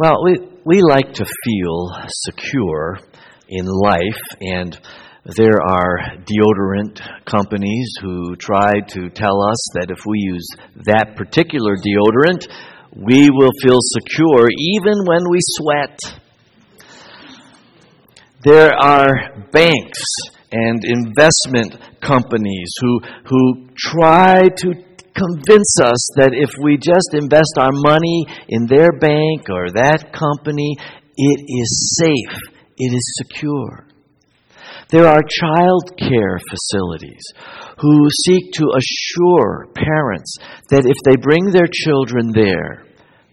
Well, 0.00 0.24
we, 0.24 0.38
we 0.64 0.80
like 0.80 1.12
to 1.12 1.26
feel 1.44 1.90
secure 2.08 3.00
in 3.50 3.66
life, 3.66 4.22
and 4.40 4.80
there 5.26 5.60
are 5.60 5.98
deodorant 6.24 7.02
companies 7.26 7.92
who 8.00 8.34
try 8.36 8.80
to 8.80 9.10
tell 9.10 9.42
us 9.42 9.58
that 9.74 9.90
if 9.90 9.98
we 10.06 10.20
use 10.20 10.48
that 10.86 11.16
particular 11.16 11.76
deodorant, 11.76 12.48
we 12.96 13.28
will 13.28 13.50
feel 13.62 13.78
secure 13.82 14.48
even 14.56 15.04
when 15.04 15.28
we 15.30 15.38
sweat. 15.42 15.98
There 18.42 18.72
are 18.72 19.44
banks 19.52 20.02
and 20.50 20.82
investment 20.82 21.76
companies 22.00 22.72
who, 22.80 23.00
who 23.26 23.68
try 23.76 24.48
to 24.48 24.74
convince 25.14 25.78
us 25.82 26.02
that 26.16 26.32
if 26.32 26.50
we 26.62 26.76
just 26.76 27.14
invest 27.14 27.58
our 27.58 27.72
money 27.72 28.26
in 28.48 28.66
their 28.66 28.92
bank 28.92 29.48
or 29.50 29.70
that 29.72 30.12
company, 30.12 30.76
it 31.16 31.40
is 31.46 31.98
safe, 31.98 32.38
it 32.76 32.92
is 32.94 33.14
secure. 33.18 33.86
There 34.90 35.06
are 35.06 35.22
child 35.22 35.92
care 35.98 36.38
facilities 36.50 37.22
who 37.78 38.08
seek 38.26 38.52
to 38.54 38.72
assure 38.74 39.68
parents 39.74 40.36
that 40.70 40.84
if 40.84 40.96
they 41.04 41.16
bring 41.16 41.46
their 41.50 41.68
children 41.70 42.32
there, 42.32 42.84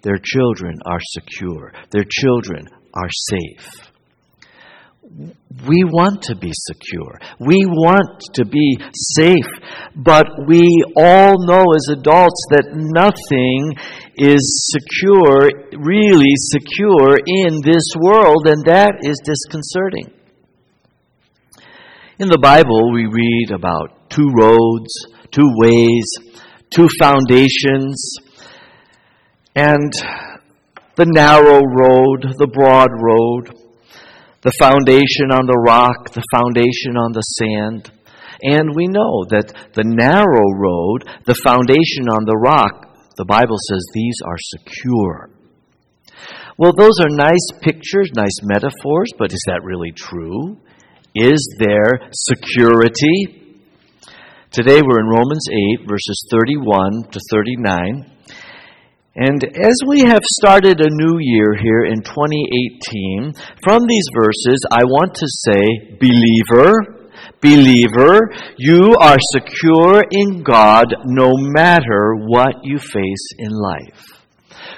their 0.04 0.20
children 0.24 0.78
are 0.86 1.00
secure, 1.02 1.74
their 1.92 2.06
children 2.08 2.68
are 2.94 3.10
safe. 3.10 3.87
We 5.10 5.84
want 5.86 6.22
to 6.24 6.36
be 6.36 6.52
secure. 6.54 7.20
We 7.40 7.66
want 7.66 8.22
to 8.34 8.46
be 8.46 8.78
safe. 9.16 9.48
But 9.96 10.28
we 10.46 10.68
all 10.98 11.46
know 11.46 11.64
as 11.76 11.98
adults 11.98 12.42
that 12.52 12.76
nothing 12.76 13.76
is 14.16 14.68
secure, 14.70 15.50
really 15.80 16.34
secure 16.36 17.18
in 17.26 17.62
this 17.64 17.84
world, 18.02 18.48
and 18.48 18.66
that 18.66 19.00
is 19.02 19.16
disconcerting. 19.24 20.12
In 22.20 22.28
the 22.28 22.40
Bible, 22.40 22.92
we 22.92 23.06
read 23.06 23.52
about 23.52 24.10
two 24.10 24.30
roads, 24.38 24.92
two 25.32 25.50
ways, 25.56 26.06
two 26.70 26.90
foundations, 27.00 28.16
and 29.56 29.92
the 30.96 31.06
narrow 31.06 31.62
road, 31.62 32.36
the 32.38 32.48
broad 32.48 32.90
road 33.00 33.67
the 34.48 34.64
foundation 34.64 35.28
on 35.36 35.44
the 35.44 35.60
rock, 35.60 36.16
the 36.16 36.24
foundation 36.32 36.96
on 36.96 37.12
the 37.12 37.28
sand. 37.36 37.92
And 38.48 38.72
we 38.72 38.88
know 38.88 39.28
that 39.28 39.52
the 39.76 39.84
narrow 39.84 40.48
road, 40.56 41.04
the 41.28 41.36
foundation 41.44 42.08
on 42.08 42.24
the 42.24 42.40
rock, 42.40 43.12
the 43.20 43.28
Bible 43.28 43.60
says 43.68 43.84
these 43.92 44.16
are 44.24 44.40
secure. 44.40 45.36
Well, 46.56 46.72
those 46.80 46.96
are 47.04 47.12
nice 47.12 47.44
pictures, 47.60 48.16
nice 48.16 48.40
metaphors, 48.48 49.12
but 49.20 49.36
is 49.36 49.44
that 49.52 49.68
really 49.68 49.92
true? 49.92 50.56
Is 51.12 51.44
there 51.60 52.08
security? 52.16 53.68
Today 54.56 54.80
we're 54.80 55.04
in 55.04 55.12
Romans 55.12 55.44
8, 55.84 55.92
verses 55.92 56.24
31 56.32 57.12
to 57.12 57.20
39. 57.36 58.17
And 59.20 59.44
as 59.44 59.74
we 59.88 60.02
have 60.02 60.22
started 60.38 60.80
a 60.80 60.92
new 60.92 61.18
year 61.20 61.56
here 61.56 61.86
in 61.86 62.04
2018, 62.04 63.34
from 63.64 63.82
these 63.88 64.06
verses, 64.14 64.62
I 64.72 64.84
want 64.84 65.16
to 65.16 65.26
say, 65.26 65.98
believer, 65.98 67.10
believer, 67.42 68.30
you 68.58 68.96
are 69.02 69.18
secure 69.34 70.04
in 70.12 70.44
God 70.44 70.94
no 71.06 71.32
matter 71.36 72.14
what 72.14 72.58
you 72.62 72.78
face 72.78 73.28
in 73.40 73.50
life. 73.50 74.22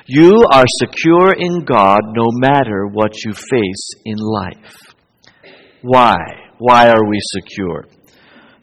You 0.06 0.46
are 0.54 0.66
secure 0.86 1.34
in 1.34 1.66
God 1.66 2.00
no 2.16 2.28
matter 2.32 2.88
what 2.88 3.12
you 3.26 3.34
face 3.34 3.90
in 4.06 4.18
life. 4.20 4.96
Why? 5.82 6.16
Why 6.60 6.88
are 6.88 7.10
we 7.10 7.20
secure? 7.36 7.88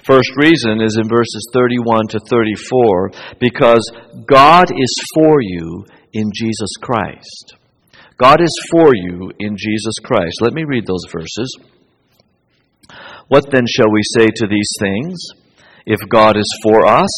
First 0.07 0.31
reason 0.37 0.81
is 0.81 0.97
in 1.03 1.09
verses 1.09 1.51
31 1.53 2.07
to 2.11 2.21
34 2.31 3.11
because 3.41 3.83
God 4.25 4.71
is 4.71 4.95
for 5.17 5.43
you 5.43 5.85
in 6.13 6.31
Jesus 6.33 6.71
Christ. 6.81 7.57
God 8.17 8.41
is 8.41 8.57
for 8.71 8.95
you 8.95 9.33
in 9.41 9.57
Jesus 9.59 9.95
Christ. 10.05 10.41
Let 10.43 10.53
me 10.53 10.63
read 10.63 10.87
those 10.87 11.05
verses. 11.13 11.59
What 13.27 13.51
then 13.51 13.65
shall 13.67 13.91
we 13.91 14.01
say 14.17 14.27
to 14.27 14.47
these 14.47 14.71
things? 14.79 15.19
If 15.87 15.99
God 16.09 16.37
is 16.37 16.61
for 16.63 16.87
us, 16.87 17.11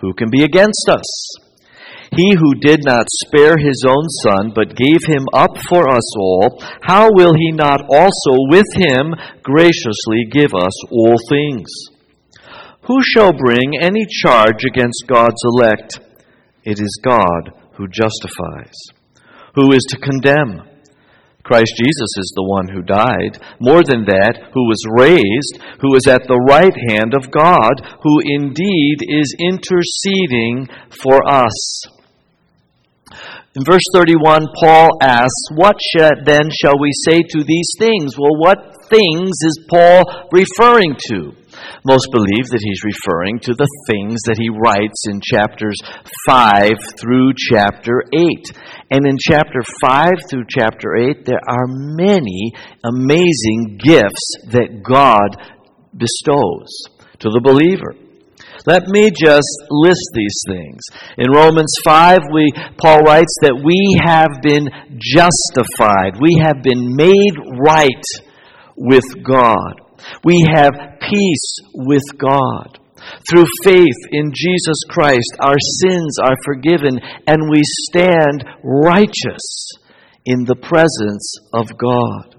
who 0.00 0.12
can 0.12 0.28
be 0.28 0.44
against 0.44 0.90
us? 0.90 1.38
He 2.14 2.34
who 2.34 2.54
did 2.60 2.84
not 2.84 3.06
spare 3.24 3.56
his 3.56 3.82
own 3.88 4.08
son, 4.22 4.52
but 4.54 4.76
gave 4.76 5.00
him 5.08 5.24
up 5.32 5.56
for 5.70 5.88
us 5.88 6.16
all, 6.18 6.62
how 6.82 7.08
will 7.12 7.32
he 7.32 7.52
not 7.52 7.80
also 7.88 8.32
with 8.50 8.66
him 8.74 9.14
graciously 9.42 10.26
give 10.30 10.52
us 10.54 10.84
all 10.90 11.16
things? 11.30 11.95
Who 12.86 13.02
shall 13.02 13.32
bring 13.32 13.78
any 13.80 14.06
charge 14.22 14.64
against 14.64 15.06
God's 15.08 15.42
elect? 15.44 15.98
It 16.62 16.78
is 16.78 17.00
God 17.02 17.50
who 17.74 17.88
justifies. 17.88 18.74
Who 19.56 19.72
is 19.72 19.82
to 19.90 19.98
condemn? 19.98 20.62
Christ 21.42 21.74
Jesus 21.76 22.12
is 22.18 22.32
the 22.34 22.46
one 22.46 22.68
who 22.68 22.82
died. 22.82 23.42
More 23.60 23.82
than 23.82 24.04
that, 24.06 24.50
who 24.52 24.66
was 24.66 24.82
raised, 24.98 25.62
who 25.80 25.94
is 25.94 26.06
at 26.06 26.26
the 26.26 26.42
right 26.46 26.74
hand 26.90 27.14
of 27.14 27.30
God, 27.30 27.82
who 28.02 28.18
indeed 28.22 28.98
is 29.06 29.34
interceding 29.38 30.68
for 30.90 31.22
us. 31.26 31.86
In 33.56 33.64
verse 33.64 33.86
31, 33.94 34.46
Paul 34.60 34.90
asks, 35.00 35.48
What 35.54 35.76
then 36.24 36.50
shall 36.50 36.78
we 36.78 36.90
say 37.06 37.22
to 37.22 37.42
these 37.42 37.70
things? 37.78 38.18
Well, 38.18 38.36
what 38.36 38.76
things 38.90 39.32
is 39.42 39.66
Paul 39.70 40.28
referring 40.30 40.94
to? 41.08 41.32
Most 41.84 42.08
believe 42.12 42.46
that 42.50 42.62
he's 42.62 42.84
referring 42.84 43.40
to 43.40 43.54
the 43.54 43.68
things 43.88 44.20
that 44.26 44.38
he 44.38 44.50
writes 44.50 45.06
in 45.08 45.20
chapters 45.22 45.76
5 46.26 46.72
through 46.98 47.32
chapter 47.36 48.02
8. 48.12 48.22
And 48.90 49.06
in 49.06 49.16
chapter 49.18 49.60
5 49.80 50.10
through 50.30 50.44
chapter 50.48 50.96
8, 50.96 51.24
there 51.24 51.42
are 51.46 51.66
many 51.68 52.52
amazing 52.84 53.78
gifts 53.78 54.50
that 54.52 54.82
God 54.82 55.36
bestows 55.96 56.68
to 57.20 57.30
the 57.30 57.40
believer. 57.40 57.94
Let 58.66 58.88
me 58.88 59.10
just 59.10 59.54
list 59.70 60.10
these 60.12 60.38
things. 60.48 60.82
In 61.18 61.30
Romans 61.30 61.72
5, 61.84 62.18
we, 62.34 62.50
Paul 62.82 62.98
writes 63.06 63.32
that 63.42 63.62
we 63.62 63.78
have 64.02 64.42
been 64.42 64.66
justified. 64.98 66.18
We 66.20 66.42
have 66.42 66.62
been 66.62 66.96
made 66.96 67.36
right 67.62 68.06
with 68.76 69.06
God. 69.22 69.86
We 70.24 70.44
have 70.52 70.95
peace 71.10 71.56
with 71.74 72.02
God. 72.18 72.78
Through 73.30 73.46
faith 73.62 73.98
in 74.10 74.32
Jesus 74.34 74.82
Christ, 74.88 75.36
our 75.40 75.58
sins 75.80 76.18
are 76.22 76.36
forgiven 76.44 76.98
and 77.26 77.50
we 77.50 77.62
stand 77.62 78.44
righteous 78.62 79.70
in 80.24 80.44
the 80.44 80.56
presence 80.56 81.36
of 81.52 81.76
God. 81.78 82.36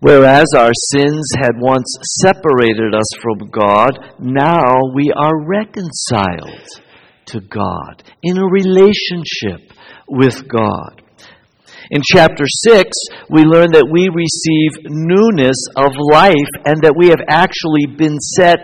Whereas 0.00 0.46
our 0.56 0.72
sins 0.74 1.30
had 1.38 1.60
once 1.60 1.86
separated 2.22 2.94
us 2.94 3.06
from 3.22 3.50
God, 3.50 3.98
now 4.18 4.80
we 4.94 5.12
are 5.14 5.44
reconciled 5.44 6.66
to 7.26 7.40
God 7.40 8.02
in 8.22 8.38
a 8.38 8.46
relationship 8.46 9.72
with 10.08 10.48
God. 10.48 10.99
In 11.90 12.02
chapter 12.06 12.46
6, 12.46 12.86
we 13.30 13.42
learn 13.42 13.74
that 13.74 13.90
we 13.90 14.06
receive 14.14 14.86
newness 14.86 15.58
of 15.74 15.90
life 16.14 16.52
and 16.62 16.78
that 16.86 16.94
we 16.94 17.10
have 17.10 17.18
actually 17.26 17.90
been 17.98 18.14
set 18.38 18.62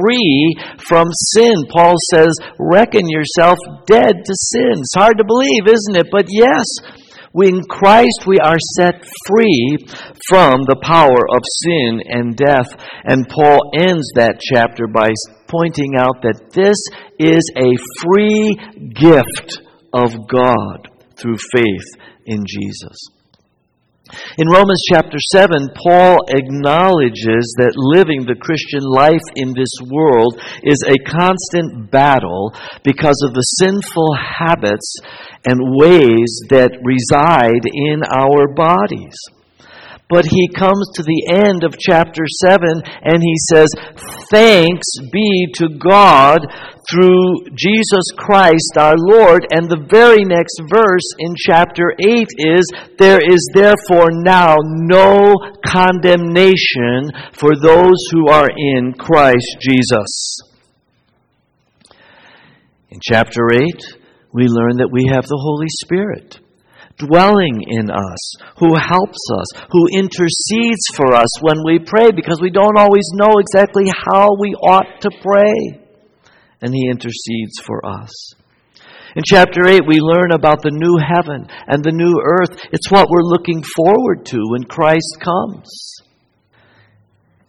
free 0.00 0.56
from 0.80 1.04
sin. 1.36 1.52
Paul 1.68 1.92
says, 2.16 2.32
Reckon 2.56 3.04
yourself 3.12 3.60
dead 3.84 4.24
to 4.24 4.34
sin. 4.56 4.80
It's 4.80 4.96
hard 4.96 5.20
to 5.20 5.28
believe, 5.28 5.68
isn't 5.68 6.00
it? 6.00 6.08
But 6.08 6.32
yes, 6.32 6.64
in 7.36 7.60
Christ 7.68 8.24
we 8.24 8.40
are 8.40 8.56
set 8.80 9.04
free 9.28 9.76
from 10.32 10.64
the 10.64 10.80
power 10.80 11.28
of 11.28 11.44
sin 11.68 12.00
and 12.08 12.32
death. 12.32 12.72
And 13.04 13.28
Paul 13.28 13.60
ends 13.76 14.08
that 14.16 14.40
chapter 14.40 14.88
by 14.88 15.12
pointing 15.44 16.00
out 16.00 16.24
that 16.24 16.56
this 16.56 16.80
is 17.20 17.44
a 17.52 17.76
free 18.00 18.56
gift 18.96 19.60
of 19.92 20.16
God 20.24 20.88
through 21.20 21.36
faith 21.52 22.00
in 22.26 22.44
Jesus. 22.46 22.96
In 24.36 24.48
Romans 24.48 24.82
chapter 24.90 25.16
7, 25.32 25.70
Paul 25.74 26.18
acknowledges 26.28 27.54
that 27.56 27.76
living 27.76 28.26
the 28.26 28.36
Christian 28.36 28.82
life 28.82 29.24
in 29.36 29.54
this 29.54 29.72
world 29.88 30.40
is 30.62 30.82
a 30.84 30.98
constant 31.08 31.90
battle 31.90 32.52
because 32.84 33.16
of 33.24 33.32
the 33.32 33.46
sinful 33.62 34.16
habits 34.16 34.96
and 35.44 35.76
ways 35.78 36.28
that 36.50 36.76
reside 36.82 37.64
in 37.64 38.02
our 38.04 38.52
bodies. 38.52 39.16
But 40.12 40.26
he 40.26 40.46
comes 40.52 40.92
to 40.96 41.02
the 41.02 41.24
end 41.32 41.64
of 41.64 41.78
chapter 41.78 42.24
7 42.44 42.60
and 43.00 43.22
he 43.22 43.34
says, 43.48 43.68
Thanks 44.28 44.84
be 45.10 45.48
to 45.54 45.68
God 45.70 46.44
through 46.90 47.48
Jesus 47.54 48.12
Christ 48.18 48.76
our 48.76 48.96
Lord. 48.98 49.46
And 49.50 49.70
the 49.70 49.86
very 49.88 50.24
next 50.24 50.60
verse 50.68 51.08
in 51.18 51.32
chapter 51.34 51.94
8 51.98 52.28
is, 52.36 52.68
There 52.98 53.24
is 53.24 53.40
therefore 53.54 54.10
now 54.12 54.56
no 54.60 55.32
condemnation 55.64 57.08
for 57.32 57.56
those 57.56 57.96
who 58.12 58.28
are 58.28 58.50
in 58.54 58.92
Christ 58.92 59.56
Jesus. 59.62 60.40
In 62.90 63.00
chapter 63.00 63.48
8, 63.50 63.64
we 64.34 64.44
learn 64.46 64.76
that 64.76 64.92
we 64.92 65.08
have 65.10 65.24
the 65.24 65.40
Holy 65.40 65.68
Spirit 65.70 66.41
dwelling 67.06 67.64
in 67.66 67.90
us, 67.90 68.34
who 68.58 68.74
helps 68.76 69.22
us, 69.34 69.46
who 69.70 69.88
intercedes 69.92 70.86
for 70.94 71.14
us 71.14 71.28
when 71.40 71.64
we 71.64 71.78
pray 71.78 72.10
because 72.10 72.40
we 72.40 72.50
don't 72.50 72.78
always 72.78 73.08
know 73.14 73.38
exactly 73.38 73.90
how 74.06 74.28
we 74.38 74.54
ought 74.54 75.00
to 75.00 75.10
pray. 75.20 75.80
And 76.60 76.74
He 76.74 76.88
intercedes 76.88 77.58
for 77.64 77.84
us. 77.84 78.10
In 79.14 79.22
chapter 79.26 79.66
8, 79.66 79.82
we 79.86 80.00
learn 80.00 80.32
about 80.32 80.62
the 80.62 80.70
new 80.72 80.96
heaven 80.96 81.46
and 81.66 81.84
the 81.84 81.92
new 81.92 82.16
earth. 82.24 82.66
It's 82.72 82.90
what 82.90 83.08
we're 83.10 83.22
looking 83.22 83.62
forward 83.76 84.24
to 84.26 84.38
when 84.48 84.64
Christ 84.64 85.18
comes. 85.20 85.68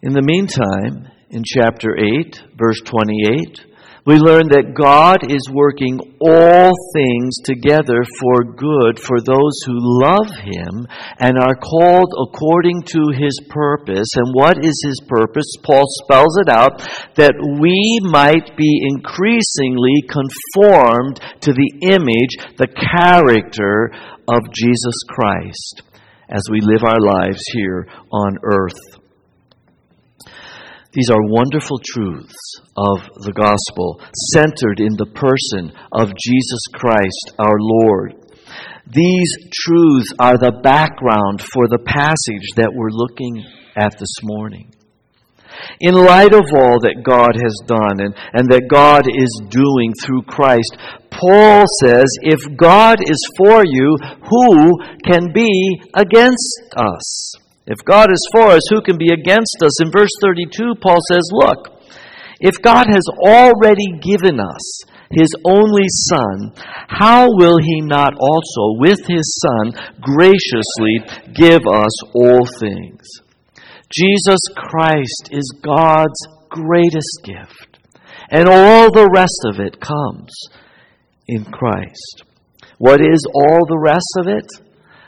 In 0.02 0.12
the 0.12 0.22
meantime, 0.22 1.10
in 1.30 1.42
chapter 1.42 1.96
8, 1.96 2.42
verse 2.56 2.80
28, 2.84 3.73
we 4.06 4.20
learn 4.20 4.52
that 4.52 4.76
God 4.76 5.24
is 5.24 5.48
working 5.48 5.96
all 6.20 6.72
things 6.92 7.40
together 7.40 8.04
for 8.20 8.44
good 8.44 9.00
for 9.00 9.16
those 9.24 9.56
who 9.64 9.80
love 9.80 10.28
Him 10.44 10.84
and 11.16 11.40
are 11.40 11.56
called 11.56 12.12
according 12.28 12.84
to 12.92 13.16
His 13.16 13.32
purpose. 13.48 14.08
And 14.20 14.36
what 14.36 14.60
is 14.60 14.76
His 14.84 15.00
purpose? 15.08 15.48
Paul 15.64 15.88
spells 16.04 16.36
it 16.44 16.52
out 16.52 16.84
that 17.16 17.32
we 17.40 17.96
might 18.04 18.52
be 18.60 18.84
increasingly 18.84 20.04
conformed 20.04 21.16
to 21.40 21.56
the 21.56 21.88
image, 21.88 22.36
the 22.60 22.68
character 22.68 23.88
of 24.28 24.52
Jesus 24.52 25.00
Christ 25.08 25.80
as 26.28 26.42
we 26.50 26.60
live 26.60 26.84
our 26.84 27.00
lives 27.00 27.40
here 27.52 27.86
on 28.12 28.36
earth. 28.44 29.03
These 30.94 31.10
are 31.10 31.26
wonderful 31.26 31.80
truths 31.82 32.38
of 32.76 33.02
the 33.26 33.34
gospel, 33.34 34.00
centered 34.30 34.78
in 34.78 34.94
the 34.94 35.10
person 35.10 35.74
of 35.90 36.14
Jesus 36.14 36.62
Christ 36.72 37.34
our 37.36 37.58
Lord. 37.58 38.14
These 38.86 39.50
truths 39.50 40.14
are 40.20 40.38
the 40.38 40.54
background 40.62 41.42
for 41.42 41.66
the 41.66 41.82
passage 41.82 42.46
that 42.54 42.70
we're 42.72 42.94
looking 42.94 43.42
at 43.74 43.98
this 43.98 44.22
morning. 44.22 44.70
In 45.80 45.94
light 45.94 46.32
of 46.32 46.46
all 46.54 46.78
that 46.78 47.02
God 47.02 47.34
has 47.42 47.58
done 47.66 47.98
and, 47.98 48.14
and 48.32 48.46
that 48.50 48.70
God 48.70 49.10
is 49.10 49.34
doing 49.50 49.92
through 49.98 50.22
Christ, 50.30 50.78
Paul 51.10 51.66
says, 51.82 52.06
if 52.22 52.38
God 52.56 53.02
is 53.02 53.18
for 53.36 53.64
you, 53.66 53.98
who 54.30 54.78
can 55.02 55.32
be 55.32 55.82
against 55.94 56.70
us? 56.76 57.43
If 57.66 57.78
God 57.84 58.12
is 58.12 58.28
for 58.32 58.48
us, 58.48 58.62
who 58.70 58.82
can 58.82 58.98
be 58.98 59.12
against 59.12 59.56
us? 59.62 59.82
In 59.82 59.90
verse 59.90 60.10
32, 60.22 60.74
Paul 60.82 60.98
says, 61.10 61.28
Look, 61.32 61.74
if 62.40 62.60
God 62.60 62.86
has 62.88 63.04
already 63.26 63.98
given 64.02 64.38
us 64.38 64.82
his 65.10 65.30
only 65.46 65.86
Son, 65.88 66.52
how 66.88 67.28
will 67.30 67.58
he 67.58 67.80
not 67.80 68.12
also, 68.18 68.78
with 68.78 69.06
his 69.06 69.40
Son, 69.40 69.72
graciously 70.00 71.00
give 71.32 71.66
us 71.66 72.02
all 72.14 72.44
things? 72.58 73.06
Jesus 73.90 74.40
Christ 74.56 75.28
is 75.30 75.54
God's 75.62 76.18
greatest 76.50 77.20
gift, 77.24 77.78
and 78.30 78.48
all 78.48 78.92
the 78.92 79.08
rest 79.14 79.40
of 79.46 79.60
it 79.60 79.80
comes 79.80 80.32
in 81.26 81.44
Christ. 81.44 82.24
What 82.78 83.00
is 83.00 83.24
all 83.34 83.66
the 83.66 83.78
rest 83.78 84.12
of 84.18 84.26
it? 84.26 84.63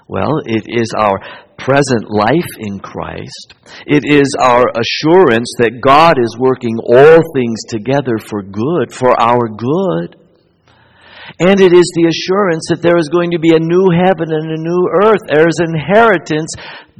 Well, 0.08 0.38
it 0.46 0.64
is 0.68 0.92
our 0.96 1.18
present 1.58 2.06
life 2.08 2.52
in 2.58 2.78
Christ. 2.78 3.54
It 3.86 4.04
is 4.06 4.36
our 4.38 4.62
assurance 4.78 5.50
that 5.58 5.80
God 5.82 6.14
is 6.18 6.38
working 6.38 6.78
all 6.78 7.20
things 7.34 7.58
together 7.68 8.18
for 8.18 8.42
good, 8.42 8.92
for 8.92 9.18
our 9.18 9.48
good. 9.48 10.16
And 11.40 11.58
it 11.58 11.72
is 11.72 11.90
the 11.96 12.06
assurance 12.06 12.70
that 12.70 12.82
there 12.82 12.98
is 12.98 13.08
going 13.08 13.32
to 13.32 13.40
be 13.40 13.50
a 13.50 13.58
new 13.58 13.90
heaven 13.90 14.30
and 14.30 14.46
a 14.46 14.62
new 14.62 14.82
earth. 15.02 15.26
There 15.26 15.48
is 15.48 15.58
inheritance 15.58 16.54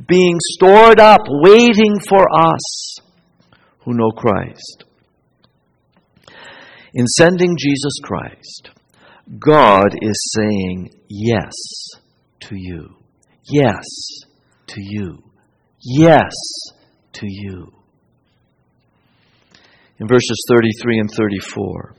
being 0.08 0.36
stored 0.58 0.98
up, 0.98 1.20
waiting 1.28 2.00
for 2.08 2.26
us 2.34 2.98
who 3.84 3.94
know 3.94 4.10
Christ. 4.10 4.84
In 6.92 7.06
sending 7.06 7.54
Jesus 7.56 8.00
Christ, 8.02 8.70
God 9.38 9.94
is 10.02 10.34
saying 10.34 10.90
yes 11.08 11.54
to 12.40 12.56
you. 12.56 12.96
Yes 13.44 13.84
to 14.68 14.80
you. 14.80 15.22
Yes 15.80 16.32
to 17.14 17.26
you. 17.26 17.72
In 19.98 20.08
verses 20.08 20.44
33 20.48 20.98
and 20.98 21.10
34, 21.10 21.94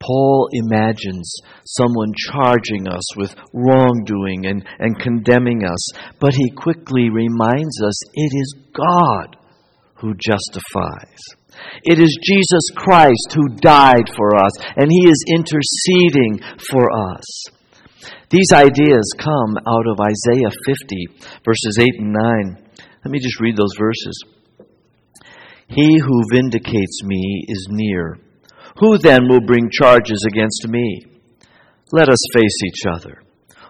Paul 0.00 0.48
imagines 0.52 1.32
someone 1.64 2.12
charging 2.30 2.86
us 2.86 3.16
with 3.16 3.34
wrongdoing 3.52 4.46
and, 4.46 4.64
and 4.78 4.98
condemning 5.00 5.64
us, 5.64 5.88
but 6.20 6.34
he 6.34 6.50
quickly 6.50 7.10
reminds 7.10 7.82
us 7.82 7.98
it 8.14 8.32
is 8.34 8.54
God 8.74 9.36
who 9.94 10.14
justifies. 10.14 11.18
It 11.82 11.98
is 11.98 12.18
Jesus 12.22 12.70
Christ 12.76 13.34
who 13.34 13.56
died 13.56 14.08
for 14.14 14.36
us, 14.36 14.52
and 14.76 14.90
he 14.90 15.08
is 15.08 15.24
interceding 15.34 16.40
for 16.70 16.88
us. 17.14 17.57
These 18.30 18.52
ideas 18.52 19.14
come 19.18 19.56
out 19.66 19.86
of 19.86 20.00
Isaiah 20.00 20.50
50, 20.66 21.06
verses 21.44 21.78
8 21.80 21.88
and 21.98 22.12
9. 22.12 22.68
Let 23.04 23.10
me 23.10 23.20
just 23.20 23.40
read 23.40 23.56
those 23.56 23.74
verses. 23.78 24.22
He 25.68 25.98
who 25.98 26.24
vindicates 26.30 27.02
me 27.04 27.44
is 27.48 27.68
near. 27.70 28.18
Who 28.80 28.98
then 28.98 29.28
will 29.28 29.40
bring 29.40 29.70
charges 29.70 30.26
against 30.30 30.68
me? 30.68 31.06
Let 31.90 32.10
us 32.10 32.18
face 32.34 32.62
each 32.66 32.86
other. 32.86 33.22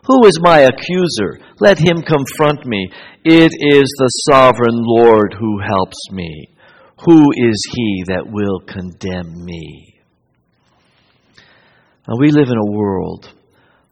Who 0.07 0.27
is 0.27 0.41
my 0.41 0.61
accuser? 0.61 1.39
Let 1.61 1.79
him 1.79 2.03
confront 2.03 2.67
me. 2.67 2.91
It 3.25 3.53
is 3.61 3.89
the 3.99 4.11
sovereign 4.29 4.75
Lord 4.75 5.37
who 5.39 5.61
helps 5.61 5.99
me. 6.11 6.49
Who 7.05 7.27
is 7.37 7.63
he 7.75 8.05
that 8.09 8.27
will 8.27 8.61
condemn 8.61 9.45
me? 9.45 9.95
Now, 12.09 12.17
we 12.19 12.31
live 12.33 12.49
in 12.49 12.57
a 12.57 12.73
world 12.73 13.35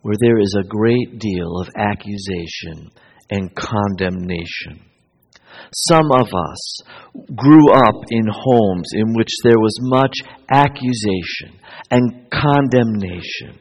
where 0.07 0.15
there 0.21 0.39
is 0.39 0.55
a 0.57 0.69
great 0.69 1.19
deal 1.19 1.59
of 1.59 1.69
accusation 1.77 2.89
and 3.29 3.53
condemnation. 3.57 4.79
Some 5.75 6.13
of 6.13 6.29
us 6.29 6.81
grew 7.35 7.73
up 7.73 8.05
in 8.11 8.25
homes 8.31 8.87
in 8.95 9.15
which 9.15 9.31
there 9.43 9.59
was 9.59 9.77
much 9.83 10.15
accusation 10.49 11.59
and 11.91 12.31
condemnation. 12.31 13.59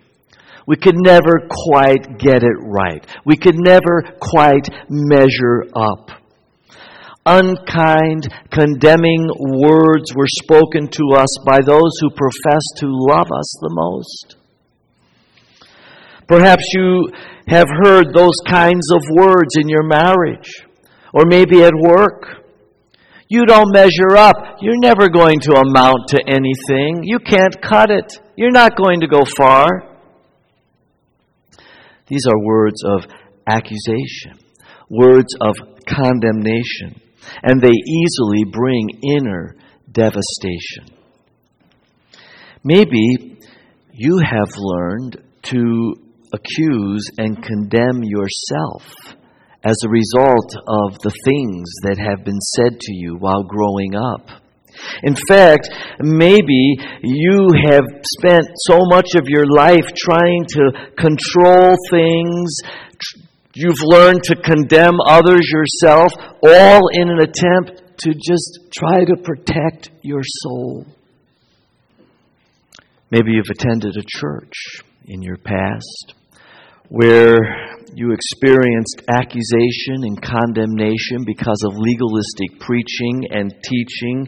We 0.68 0.76
could 0.76 0.98
never 0.98 1.50
quite 1.50 2.20
get 2.20 2.44
it 2.44 2.58
right. 2.62 3.04
We 3.26 3.38
could 3.38 3.58
never 3.58 4.04
quite 4.20 4.70
measure 4.88 5.66
up. 5.76 6.12
Unkind, 7.26 8.32
condemning 8.52 9.32
words 9.64 10.14
were 10.16 10.28
spoken 10.44 10.90
to 10.90 11.18
us 11.18 11.40
by 11.44 11.58
those 11.66 11.92
who 12.02 12.12
profess 12.12 12.62
to 12.78 12.86
love 12.86 13.30
us 13.36 13.58
the 13.62 13.74
most. 13.74 14.45
Perhaps 16.28 16.64
you 16.74 17.12
have 17.48 17.68
heard 17.84 18.14
those 18.14 18.36
kinds 18.48 18.92
of 18.92 19.02
words 19.16 19.56
in 19.60 19.70
your 19.70 19.84
marriage 19.84 20.66
or 21.14 21.24
maybe 21.26 21.64
at 21.64 21.74
work. 21.76 22.44
You 23.28 23.46
don't 23.46 23.72
measure 23.74 24.18
up. 24.18 24.36
You're 24.62 24.80
never 24.80 25.10
going 25.10 25.40
to 25.42 25.54
amount 25.54 26.10
to 26.10 26.24
anything. 26.28 27.04
You 27.04 27.20
can't 27.20 27.60
cut 27.62 27.92
it. 27.92 28.20
You're 28.36 28.52
not 28.52 28.76
going 28.76 29.02
to 29.02 29.08
go 29.08 29.24
far. 29.38 29.68
These 32.08 32.28
are 32.28 32.40
words 32.40 32.84
of 32.86 33.08
accusation, 33.48 34.40
words 34.90 35.34
of 35.42 35.56
condemnation, 35.88 37.02
and 37.42 37.62
they 37.62 37.72
easily 37.72 38.44
bring 38.52 38.90
inner 39.02 39.56
devastation. 39.92 40.86
Maybe 42.64 43.40
you 43.92 44.20
have 44.20 44.50
learned 44.58 45.24
to 45.44 45.96
accuse 46.36 47.10
and 47.18 47.42
condemn 47.42 48.04
yourself 48.04 48.84
as 49.64 49.76
a 49.84 49.90
result 49.90 50.52
of 50.68 51.00
the 51.00 51.16
things 51.26 51.66
that 51.84 51.98
have 51.98 52.24
been 52.24 52.40
said 52.56 52.80
to 52.80 52.94
you 52.94 53.16
while 53.18 53.44
growing 53.44 53.96
up. 53.96 54.30
In 55.04 55.16
fact, 55.28 55.70
maybe 56.02 56.76
you 57.02 57.50
have 57.66 57.86
spent 58.20 58.46
so 58.68 58.80
much 58.92 59.16
of 59.16 59.28
your 59.28 59.46
life 59.48 59.88
trying 59.96 60.46
to 60.50 60.92
control 60.98 61.76
things, 61.90 62.60
You've 63.58 63.82
learned 63.84 64.22
to 64.24 64.36
condemn 64.36 65.00
others 65.08 65.50
yourself, 65.50 66.12
all 66.44 66.90
in 66.92 67.10
an 67.10 67.20
attempt 67.20 68.00
to 68.00 68.14
just 68.14 68.60
try 68.70 69.06
to 69.06 69.16
protect 69.16 69.92
your 70.02 70.22
soul. 70.44 70.86
Maybe 73.12 73.32
you've 73.32 73.46
attended 73.50 73.96
a 73.96 74.04
church 74.06 74.82
in 75.06 75.22
your 75.22 75.38
past 75.38 76.16
where 76.90 77.38
you 77.94 78.12
experienced 78.12 79.02
accusation 79.10 80.04
and 80.04 80.22
condemnation 80.22 81.24
because 81.26 81.64
of 81.66 81.78
legalistic 81.78 82.60
preaching 82.60 83.28
and 83.32 83.54
teaching, 83.64 84.28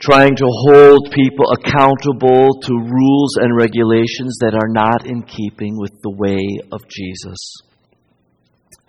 trying 0.00 0.34
to 0.34 0.46
hold 0.46 1.12
people 1.12 1.46
accountable 1.52 2.48
to 2.62 2.72
rules 2.74 3.36
and 3.36 3.56
regulations 3.56 4.36
that 4.40 4.54
are 4.54 4.68
not 4.68 5.06
in 5.06 5.22
keeping 5.22 5.78
with 5.78 5.92
the 6.02 6.10
way 6.10 6.42
of 6.72 6.80
Jesus. 6.88 7.38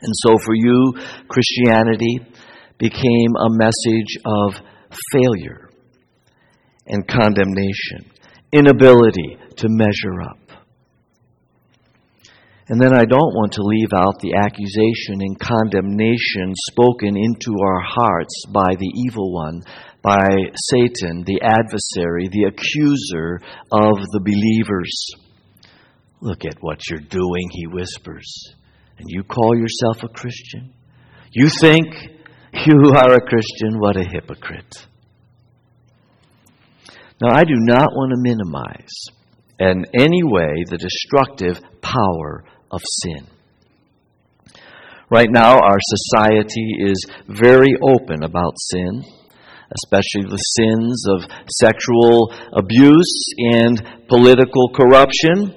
And 0.02 0.14
so 0.26 0.38
for 0.40 0.56
you, 0.56 0.94
Christianity 1.28 2.20
became 2.80 3.32
a 3.38 3.50
message 3.52 4.18
of 4.26 4.56
failure 5.12 5.70
and 6.88 7.08
condemnation, 7.08 8.10
inability 8.52 9.38
to 9.58 9.68
measure 9.70 10.22
up. 10.24 10.41
And 12.72 12.82
then 12.82 12.96
I 12.96 13.06
don't 13.06 13.36
want 13.36 13.52
to 13.54 13.64
leave 13.64 13.94
out 13.94 14.18
the 14.20 14.34
accusation 14.34 15.20
and 15.20 15.38
condemnation 15.38 16.56
spoken 16.72 17.18
into 17.18 17.62
our 17.62 17.82
hearts 17.82 18.46
by 18.50 18.74
the 18.80 18.92
evil 19.06 19.34
one, 19.34 19.62
by 20.02 20.26
Satan, 20.72 21.24
the 21.28 21.42
adversary, 21.44 22.30
the 22.32 22.50
accuser 22.50 23.42
of 23.72 23.94
the 24.14 24.22
believers. 24.24 24.90
Look 26.22 26.46
at 26.46 26.58
what 26.62 26.80
you're 26.90 27.00
doing, 27.00 27.50
he 27.52 27.68
whispers 27.68 28.56
and 29.02 29.10
you 29.10 29.24
call 29.24 29.58
yourself 29.58 30.04
a 30.04 30.08
Christian? 30.08 30.74
You 31.32 31.50
think 31.50 31.88
you 32.54 32.94
are 32.96 33.14
a 33.14 33.22
Christian? 33.22 33.80
What 33.80 33.98
a 33.98 34.04
hypocrite. 34.04 34.88
Now, 37.20 37.34
I 37.34 37.44
do 37.44 37.56
not 37.56 37.90
want 37.94 38.12
to 38.12 38.22
minimize 38.22 39.06
in 39.60 39.86
any 40.00 40.24
way 40.24 40.54
the 40.70 40.78
destructive 40.78 41.62
power 41.82 42.44
of 42.72 42.82
sin. 43.04 43.28
Right 45.12 45.30
now, 45.30 45.60
our 45.60 45.80
society 45.80 46.76
is 46.80 47.06
very 47.28 47.76
open 47.84 48.24
about 48.24 48.54
sin, 48.58 49.04
especially 49.84 50.24
the 50.32 50.38
sins 50.56 51.04
of 51.12 51.28
sexual 51.52 52.34
abuse 52.54 53.34
and 53.38 54.08
political 54.08 54.70
corruption. 54.70 55.54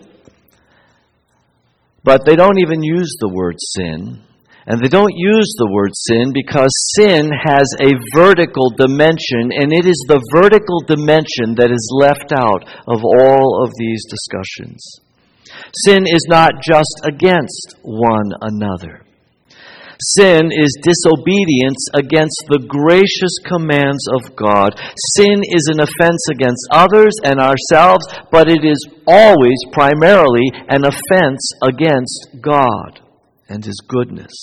But 2.02 2.26
they 2.26 2.34
don't 2.34 2.58
even 2.58 2.82
use 2.82 3.14
the 3.20 3.30
word 3.32 3.54
sin. 3.58 4.22
And 4.66 4.82
they 4.82 4.88
don't 4.88 5.14
use 5.14 5.54
the 5.58 5.70
word 5.70 5.92
sin 5.94 6.32
because 6.32 6.72
sin 6.96 7.30
has 7.30 7.68
a 7.78 7.92
vertical 8.16 8.70
dimension, 8.74 9.52
and 9.52 9.70
it 9.70 9.86
is 9.86 10.02
the 10.08 10.24
vertical 10.34 10.80
dimension 10.88 11.54
that 11.62 11.70
is 11.70 11.84
left 11.94 12.32
out 12.32 12.64
of 12.88 13.04
all 13.04 13.62
of 13.62 13.70
these 13.78 14.02
discussions. 14.08 15.03
Sin 15.86 16.04
is 16.06 16.26
not 16.28 16.52
just 16.62 17.00
against 17.04 17.76
one 17.82 18.32
another. 18.40 19.04
Sin 20.00 20.50
is 20.50 20.76
disobedience 20.82 21.86
against 21.94 22.44
the 22.48 22.60
gracious 22.66 23.38
commands 23.46 24.04
of 24.10 24.34
God. 24.34 24.74
Sin 25.16 25.42
is 25.46 25.70
an 25.70 25.80
offense 25.80 26.26
against 26.30 26.66
others 26.72 27.14
and 27.22 27.38
ourselves, 27.38 28.04
but 28.30 28.50
it 28.50 28.64
is 28.64 28.84
always 29.06 29.58
primarily 29.72 30.50
an 30.68 30.84
offense 30.84 31.40
against 31.62 32.42
God 32.42 33.00
and 33.48 33.64
His 33.64 33.80
goodness. 33.86 34.34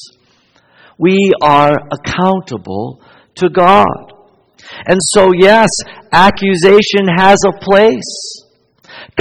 We 0.98 1.34
are 1.44 1.76
accountable 1.92 3.02
to 3.36 3.50
God. 3.50 4.14
And 4.88 5.00
so, 5.02 5.32
yes, 5.38 5.70
accusation 6.14 7.10
has 7.18 7.38
a 7.46 7.60
place. 7.60 8.41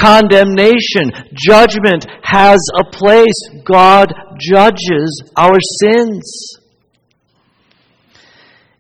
Condemnation, 0.01 1.13
judgment 1.35 2.07
has 2.23 2.59
a 2.79 2.85
place. 2.91 3.63
God 3.65 4.13
judges 4.41 5.23
our 5.37 5.59
sins. 5.81 6.57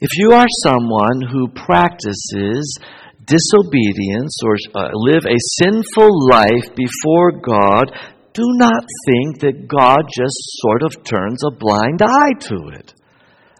If 0.00 0.10
you 0.16 0.32
are 0.32 0.46
someone 0.64 1.20
who 1.30 1.48
practices 1.48 2.78
disobedience 3.26 4.34
or 4.42 4.56
uh, 4.74 4.88
live 4.94 5.26
a 5.26 5.36
sinful 5.60 6.08
life 6.30 6.74
before 6.74 7.32
God, 7.32 7.92
do 8.32 8.44
not 8.56 8.84
think 9.06 9.40
that 9.40 9.68
God 9.68 10.00
just 10.16 10.36
sort 10.62 10.82
of 10.82 11.04
turns 11.04 11.42
a 11.44 11.54
blind 11.54 12.00
eye 12.02 12.32
to 12.48 12.68
it. 12.78 12.94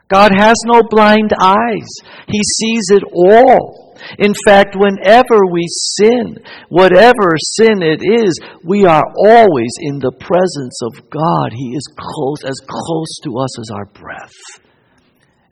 God 0.08 0.32
has 0.36 0.56
no 0.64 0.82
blind 0.88 1.32
eyes, 1.38 1.88
He 2.26 2.40
sees 2.42 2.90
it 2.90 3.02
all. 3.12 3.89
In 4.18 4.32
fact, 4.46 4.76
whenever 4.76 5.46
we 5.50 5.64
sin, 5.68 6.38
whatever 6.68 7.36
sin 7.56 7.82
it 7.82 8.00
is, 8.02 8.38
we 8.64 8.84
are 8.84 9.04
always 9.18 9.72
in 9.80 9.98
the 9.98 10.12
presence 10.12 10.78
of 10.82 11.10
God. 11.10 11.52
He 11.52 11.74
is 11.74 11.86
close, 11.96 12.44
as 12.44 12.60
close 12.66 13.18
to 13.24 13.38
us 13.38 13.58
as 13.58 13.70
our 13.74 13.86
breath. 13.86 14.34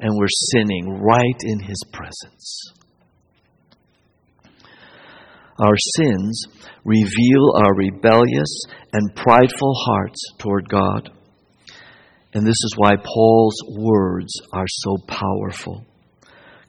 And 0.01 0.17
we're 0.17 0.27
sinning 0.53 1.01
right 1.01 1.41
in 1.45 1.61
His 1.61 1.83
presence. 1.93 2.73
Our 5.61 5.77
sins 5.97 6.47
reveal 6.85 7.53
our 7.57 7.75
rebellious 7.75 8.63
and 8.93 9.15
prideful 9.17 9.75
hearts 9.87 10.21
toward 10.39 10.69
God. 10.69 11.11
And 12.33 12.47
this 12.47 12.51
is 12.51 12.75
why 12.77 12.93
Paul's 13.03 13.57
words 13.77 14.33
are 14.53 14.67
so 14.69 14.97
powerful. 15.09 15.85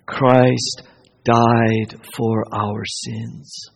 Christ 0.08 0.82
died 1.30 2.02
for 2.16 2.44
our 2.54 2.84
sins. 2.86 3.70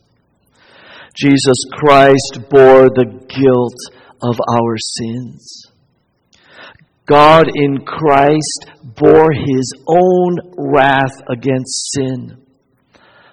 Jesus 1.15 1.57
Christ 1.73 2.39
bore 2.49 2.89
the 2.89 3.05
guilt 3.27 3.99
of 4.21 4.35
our 4.49 4.77
sins. 4.77 5.63
God 7.05 7.47
in 7.53 7.85
Christ 7.85 8.71
bore 8.83 9.31
his 9.31 9.73
own 9.87 10.37
wrath 10.57 11.21
against 11.29 11.91
sin 11.91 12.37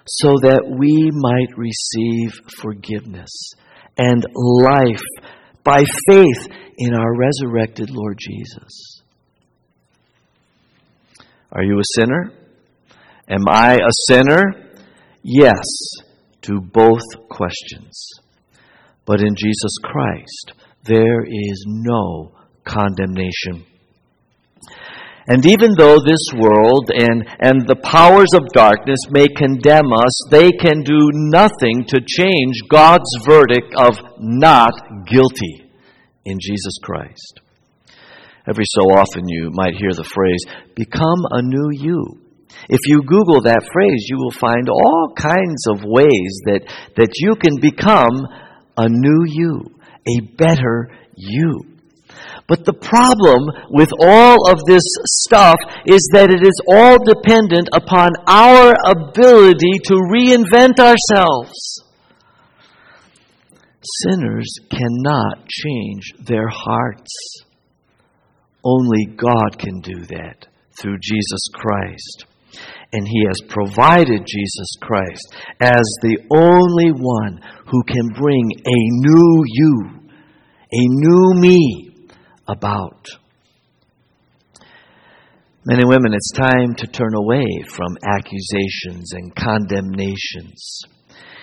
so 0.05 0.29
that 0.41 0.63
we 0.67 1.09
might 1.13 1.57
receive 1.57 2.31
forgiveness 2.61 3.53
and 3.97 4.25
life 4.35 5.01
by 5.63 5.83
faith 6.07 6.47
in 6.77 6.93
our 6.93 7.15
resurrected 7.15 7.89
Lord 7.89 8.17
Jesus. 8.19 9.01
Are 11.51 11.63
you 11.63 11.79
a 11.79 11.99
sinner? 11.99 12.31
Am 13.27 13.47
I 13.47 13.75
a 13.75 13.91
sinner? 14.07 14.43
Yes, 15.23 15.65
to 16.41 16.59
both 16.59 17.03
questions. 17.29 18.09
But 19.05 19.21
in 19.21 19.35
Jesus 19.35 19.77
Christ, 19.83 20.53
there 20.83 21.23
is 21.23 21.65
no 21.67 22.33
condemnation. 22.63 23.65
And 25.27 25.45
even 25.45 25.71
though 25.77 25.99
this 25.99 26.25
world 26.35 26.89
and, 26.89 27.23
and 27.39 27.67
the 27.67 27.79
powers 27.83 28.29
of 28.33 28.51
darkness 28.53 28.99
may 29.11 29.27
condemn 29.27 29.93
us, 29.93 30.11
they 30.31 30.51
can 30.51 30.81
do 30.81 31.11
nothing 31.13 31.85
to 31.87 32.01
change 32.01 32.55
God's 32.67 33.09
verdict 33.23 33.73
of 33.77 33.93
not 34.17 34.73
guilty 35.05 35.69
in 36.25 36.39
Jesus 36.41 36.73
Christ. 36.81 37.39
Every 38.49 38.65
so 38.65 38.81
often 38.91 39.27
you 39.27 39.51
might 39.53 39.75
hear 39.75 39.93
the 39.93 40.03
phrase, 40.03 40.43
become 40.75 41.21
a 41.29 41.41
new 41.43 41.69
you. 41.71 42.21
If 42.69 42.79
you 42.85 43.01
Google 43.01 43.41
that 43.41 43.67
phrase, 43.73 44.05
you 44.07 44.17
will 44.17 44.31
find 44.31 44.69
all 44.69 45.13
kinds 45.15 45.65
of 45.67 45.83
ways 45.83 46.41
that, 46.45 46.61
that 46.95 47.11
you 47.15 47.35
can 47.35 47.59
become 47.59 48.27
a 48.77 48.87
new 48.87 49.25
you, 49.27 49.75
a 50.07 50.21
better 50.37 50.89
you. 51.15 51.65
But 52.47 52.65
the 52.65 52.73
problem 52.73 53.43
with 53.69 53.89
all 53.99 54.49
of 54.49 54.59
this 54.67 54.83
stuff 55.23 55.59
is 55.85 56.09
that 56.13 56.31
it 56.31 56.45
is 56.45 56.59
all 56.67 56.97
dependent 57.03 57.69
upon 57.71 58.11
our 58.27 58.73
ability 58.85 59.79
to 59.85 59.95
reinvent 59.95 60.79
ourselves. 60.79 61.83
Sinners 64.03 64.53
cannot 64.69 65.47
change 65.47 66.13
their 66.19 66.47
hearts. 66.47 67.43
Only 68.63 69.05
God 69.15 69.57
can 69.57 69.81
do 69.81 70.05
that 70.05 70.47
through 70.79 70.97
Jesus 71.01 71.47
Christ 71.53 72.25
and 72.93 73.07
He 73.07 73.25
has 73.27 73.39
provided 73.49 74.25
Jesus 74.25 74.75
Christ 74.81 75.35
as 75.59 75.83
the 76.01 76.17
only 76.31 76.91
one 76.91 77.39
who 77.67 77.83
can 77.83 78.07
bring 78.15 78.51
a 78.65 78.79
new 79.07 79.43
you, 79.47 79.89
a 80.71 80.83
new 80.87 81.39
me 81.39 81.91
about. 82.47 83.07
Men 85.63 85.79
and 85.79 85.89
women, 85.89 86.13
it's 86.13 86.31
time 86.31 86.73
to 86.75 86.87
turn 86.87 87.13
away 87.13 87.45
from 87.69 87.95
accusations 88.03 89.13
and 89.13 89.35
condemnations. 89.35 90.81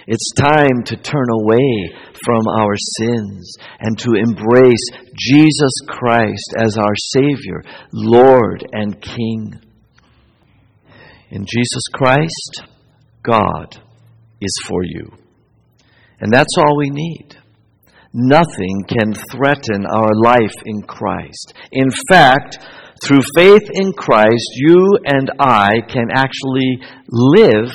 It's 0.08 0.32
time 0.36 0.82
to 0.86 0.96
turn 0.96 1.26
away 1.42 1.92
from 2.24 2.48
our 2.48 2.74
sins 2.98 3.54
and 3.78 3.98
to 3.98 4.14
embrace 4.14 4.88
Jesus 5.14 5.72
Christ 5.86 6.54
as 6.58 6.78
our 6.78 6.94
Savior, 6.96 7.62
Lord, 7.92 8.66
and 8.72 9.00
King. 9.00 9.67
In 11.30 11.44
Jesus 11.44 11.82
Christ, 11.92 12.62
God 13.22 13.76
is 14.40 14.54
for 14.66 14.82
you. 14.82 15.10
And 16.20 16.32
that's 16.32 16.56
all 16.58 16.76
we 16.76 16.90
need. 16.90 17.36
Nothing 18.12 18.84
can 18.88 19.12
threaten 19.30 19.84
our 19.86 20.14
life 20.14 20.54
in 20.64 20.82
Christ. 20.82 21.52
In 21.70 21.90
fact, 22.08 22.58
through 23.04 23.20
faith 23.36 23.70
in 23.72 23.92
Christ, 23.92 24.48
you 24.56 24.98
and 25.04 25.30
I 25.38 25.82
can 25.88 26.08
actually 26.10 26.80
live 27.08 27.70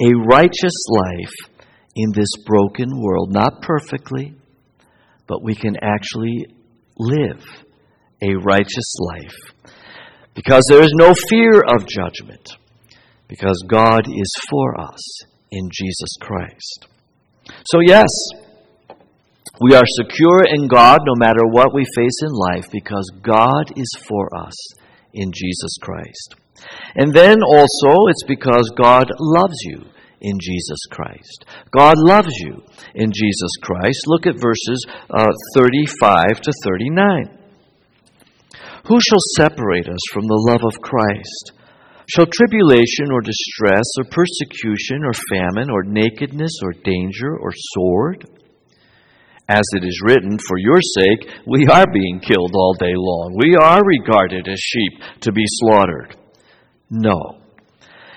a 0.00 0.12
righteous 0.26 0.84
life 0.88 1.50
in 1.94 2.10
this 2.14 2.30
broken 2.46 2.88
world. 3.00 3.32
Not 3.32 3.62
perfectly, 3.62 4.34
but 5.26 5.44
we 5.44 5.54
can 5.54 5.76
actually 5.82 6.46
live 6.98 7.44
a 8.22 8.34
righteous 8.36 8.94
life. 8.98 9.70
Because 10.34 10.64
there 10.68 10.82
is 10.82 10.92
no 10.96 11.14
fear 11.28 11.60
of 11.60 11.86
judgment. 11.86 12.48
Because 13.34 13.64
God 13.66 14.06
is 14.06 14.32
for 14.48 14.80
us 14.80 15.02
in 15.50 15.68
Jesus 15.72 16.14
Christ. 16.20 16.86
So, 17.66 17.80
yes, 17.84 18.08
we 19.60 19.74
are 19.74 19.82
secure 19.86 20.44
in 20.48 20.68
God 20.68 21.00
no 21.04 21.14
matter 21.16 21.44
what 21.50 21.74
we 21.74 21.84
face 21.96 22.22
in 22.22 22.30
life 22.30 22.70
because 22.70 23.10
God 23.22 23.72
is 23.76 23.90
for 24.06 24.28
us 24.36 24.54
in 25.12 25.32
Jesus 25.34 25.76
Christ. 25.82 26.36
And 26.94 27.12
then 27.12 27.38
also, 27.42 28.06
it's 28.08 28.24
because 28.28 28.70
God 28.76 29.10
loves 29.18 29.56
you 29.62 29.82
in 30.20 30.38
Jesus 30.40 30.78
Christ. 30.90 31.44
God 31.72 31.96
loves 31.98 32.32
you 32.38 32.62
in 32.94 33.10
Jesus 33.10 33.50
Christ. 33.62 33.98
Look 34.06 34.26
at 34.28 34.40
verses 34.40 34.86
uh, 35.10 35.32
35 35.56 36.40
to 36.40 36.52
39. 36.64 37.38
Who 38.86 38.98
shall 39.00 39.18
separate 39.36 39.88
us 39.88 40.00
from 40.12 40.26
the 40.28 40.44
love 40.48 40.62
of 40.62 40.80
Christ? 40.80 41.50
Shall 42.06 42.26
tribulation 42.26 43.10
or 43.10 43.20
distress 43.22 43.84
or 43.98 44.04
persecution 44.04 45.04
or 45.04 45.12
famine 45.30 45.70
or 45.70 45.84
nakedness 45.84 46.52
or 46.62 46.72
danger 46.72 47.36
or 47.38 47.50
sword? 47.74 48.26
As 49.48 49.64
it 49.74 49.84
is 49.84 50.02
written, 50.04 50.38
For 50.38 50.58
your 50.58 50.80
sake 50.80 51.30
we 51.46 51.66
are 51.66 51.86
being 51.92 52.20
killed 52.20 52.52
all 52.54 52.74
day 52.78 52.94
long. 52.94 53.36
We 53.38 53.56
are 53.56 53.82
regarded 53.84 54.48
as 54.48 54.58
sheep 54.58 55.20
to 55.20 55.32
be 55.32 55.44
slaughtered. 55.46 56.16
No. 56.90 57.40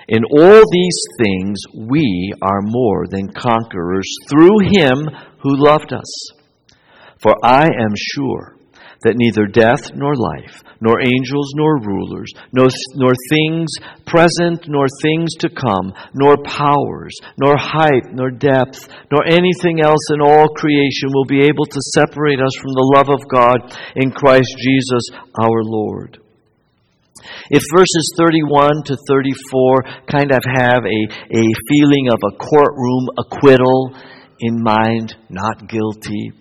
In 0.08 0.24
all 0.24 0.62
these 0.70 1.00
things 1.18 1.58
we 1.74 2.32
are 2.42 2.62
more 2.62 3.06
than 3.08 3.32
conquerors 3.32 4.10
through 4.28 4.70
him 4.70 5.08
who 5.42 5.64
loved 5.64 5.92
us. 5.92 6.30
For 7.22 7.34
I 7.42 7.64
am 7.64 7.94
sure 7.96 8.57
that 9.02 9.14
neither 9.16 9.46
death 9.46 9.94
nor 9.94 10.14
life, 10.14 10.62
nor 10.80 10.98
angels 11.00 11.52
nor 11.54 11.78
rulers, 11.82 12.30
nor, 12.52 12.68
things 13.30 13.70
present 14.06 14.66
nor 14.66 14.86
things 15.02 15.30
to 15.38 15.48
come, 15.48 15.94
nor 16.14 16.36
powers, 16.42 17.14
nor 17.38 17.56
height, 17.56 18.10
nor 18.10 18.30
depth, 18.30 18.88
nor 19.10 19.22
anything 19.26 19.80
else 19.80 20.02
in 20.10 20.20
all 20.20 20.48
creation 20.48 21.10
will 21.14 21.26
be 21.26 21.46
able 21.46 21.66
to 21.66 21.80
separate 21.94 22.40
us 22.40 22.54
from 22.58 22.74
the 22.74 22.90
love 22.96 23.10
of 23.10 23.22
God 23.30 23.58
in 23.94 24.10
Christ 24.10 24.50
Jesus 24.58 25.04
our 25.40 25.62
Lord. 25.62 26.18
If 27.50 27.62
verses 27.74 28.12
31 28.16 28.84
to 28.86 28.96
34 29.08 29.82
kind 30.10 30.32
of 30.32 30.42
have 30.44 30.82
a, 30.84 31.00
a 31.30 31.44
feeling 31.68 32.08
of 32.10 32.20
a 32.24 32.36
courtroom 32.36 33.08
acquittal 33.18 33.94
in 34.40 34.62
mind, 34.62 35.16
not 35.28 35.68
guilty, 35.68 36.32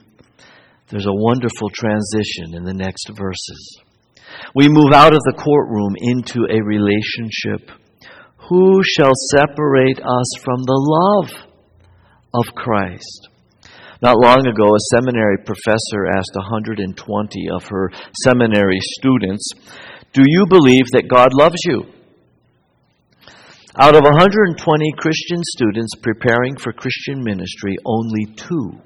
there's 0.89 1.05
a 1.05 1.13
wonderful 1.13 1.69
transition 1.69 2.55
in 2.55 2.63
the 2.63 2.73
next 2.73 3.09
verses. 3.09 3.79
We 4.55 4.69
move 4.69 4.93
out 4.93 5.13
of 5.13 5.19
the 5.19 5.35
courtroom 5.35 5.95
into 5.99 6.47
a 6.47 6.63
relationship. 6.63 7.71
Who 8.47 8.81
shall 8.83 9.11
separate 9.35 9.99
us 9.99 10.29
from 10.39 10.63
the 10.63 10.79
love 10.79 11.31
of 12.33 12.55
Christ? 12.55 13.27
Not 14.01 14.15
long 14.15 14.47
ago, 14.47 14.75
a 14.75 14.87
seminary 14.95 15.43
professor 15.43 16.07
asked 16.07 16.31
120 16.35 16.95
of 17.51 17.67
her 17.67 17.91
seminary 18.23 18.79
students, 18.79 19.51
Do 20.13 20.23
you 20.25 20.45
believe 20.47 20.85
that 20.93 21.09
God 21.09 21.33
loves 21.33 21.59
you? 21.65 21.83
Out 23.77 23.95
of 23.95 24.03
120 24.03 24.93
Christian 24.97 25.41
students 25.43 25.95
preparing 26.01 26.55
for 26.55 26.71
Christian 26.71 27.23
ministry, 27.23 27.75
only 27.85 28.25
two, 28.37 28.79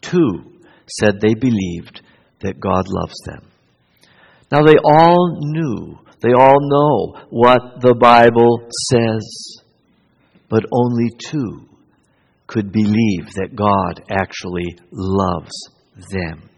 two 0.00 0.53
said 0.86 1.20
they 1.20 1.34
believed 1.34 2.02
that 2.40 2.60
God 2.60 2.84
loves 2.88 3.16
them. 3.26 3.50
Now, 4.50 4.62
they 4.62 4.76
all 4.84 5.38
knew, 5.40 5.98
they 6.20 6.32
all 6.32 6.60
know 6.60 7.26
what 7.30 7.80
the 7.80 7.94
Bible 7.94 8.68
says, 8.90 9.62
but 10.48 10.64
only 10.72 11.10
two 11.18 11.68
could 12.46 12.70
believe 12.70 13.32
that 13.34 13.56
God 13.56 14.02
actually 14.10 14.78
loves 14.92 15.52
them. 16.10 16.48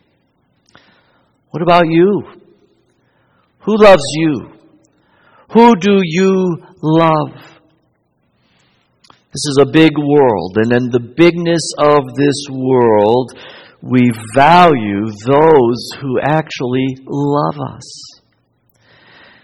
What 1.51 1.63
about 1.63 1.87
you? 1.89 2.23
Who 3.61 3.77
loves 3.77 4.05
you? 4.15 4.53
Who 5.53 5.77
do 5.77 6.01
you 6.03 6.59
love? 6.83 7.31
This 9.33 9.45
is 9.51 9.59
a 9.61 9.67
big 9.71 9.93
world, 9.97 10.57
and 10.57 10.73
in 10.73 10.91
the 10.91 11.01
bigness 11.01 11.73
of 11.79 12.03
this 12.17 12.47
world, 12.51 13.33
we 13.83 14.11
value 14.35 15.07
those 15.27 15.91
who 16.01 16.19
actually 16.21 16.97
love 17.07 17.59
us. 17.75 18.21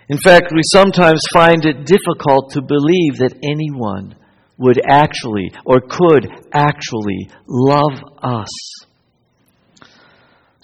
In 0.08 0.18
fact, 0.18 0.52
we 0.52 0.62
sometimes 0.72 1.22
find 1.32 1.64
it 1.64 1.86
difficult 1.86 2.50
to 2.52 2.62
believe 2.62 3.18
that 3.18 3.38
anyone 3.42 4.14
would 4.58 4.80
actually 4.88 5.50
or 5.64 5.80
could 5.80 6.28
actually 6.52 7.28
love 7.46 7.98
us. 8.22 8.48